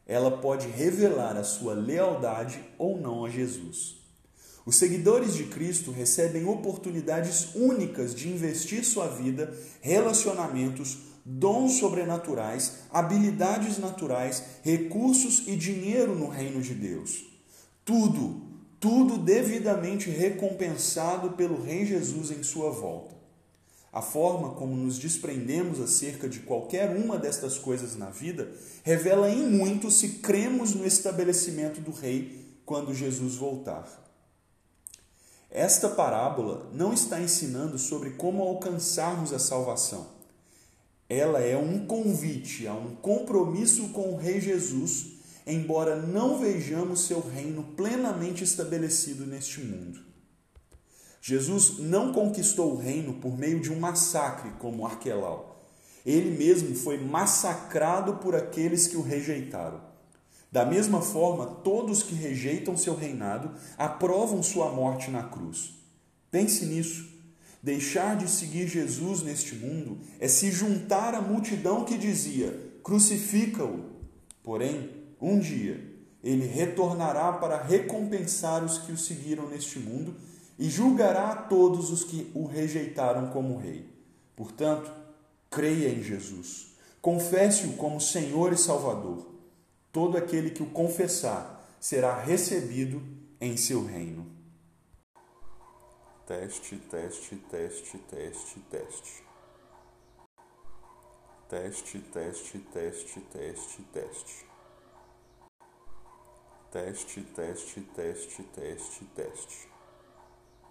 [0.05, 3.95] ela pode revelar a sua lealdade ou não a Jesus.
[4.65, 13.79] Os seguidores de Cristo recebem oportunidades únicas de investir sua vida, relacionamentos, dons sobrenaturais, habilidades
[13.79, 17.25] naturais, recursos e dinheiro no reino de Deus.
[17.83, 18.43] Tudo,
[18.79, 23.15] tudo devidamente recompensado pelo Rei Jesus em sua volta.
[23.91, 28.51] A forma como nos desprendemos acerca de qualquer uma destas coisas na vida
[28.83, 34.03] revela em muito se cremos no estabelecimento do Rei quando Jesus voltar.
[35.49, 40.14] Esta parábola não está ensinando sobre como alcançarmos a salvação.
[41.07, 45.13] Ela é um convite a um compromisso com o Rei Jesus,
[45.45, 49.99] embora não vejamos seu reino plenamente estabelecido neste mundo.
[51.21, 55.69] Jesus não conquistou o reino por meio de um massacre como Arquelau.
[56.05, 59.81] Ele mesmo foi massacrado por aqueles que o rejeitaram.
[60.51, 65.73] Da mesma forma, todos que rejeitam seu reinado aprovam sua morte na cruz.
[66.29, 67.14] Pense nisso.
[67.65, 73.85] Deixar de seguir Jesus neste mundo é se juntar à multidão que dizia: crucifica-o.
[74.43, 75.83] Porém, um dia,
[76.23, 80.13] ele retornará para recompensar os que o seguiram neste mundo
[80.59, 83.89] e julgará a todos os que o rejeitaram como rei.
[84.35, 84.93] Portanto,
[85.49, 86.67] creia em Jesus.
[87.01, 89.25] Confesse-o como Senhor e Salvador.
[89.91, 93.01] Todo aquele que o confessar será recebido
[93.41, 94.34] em seu reino.
[96.27, 99.23] Teste, teste, teste, teste, teste.
[101.47, 104.45] Teste, teste, teste, teste, teste.
[106.71, 109.74] Teste, teste, teste, teste, teste.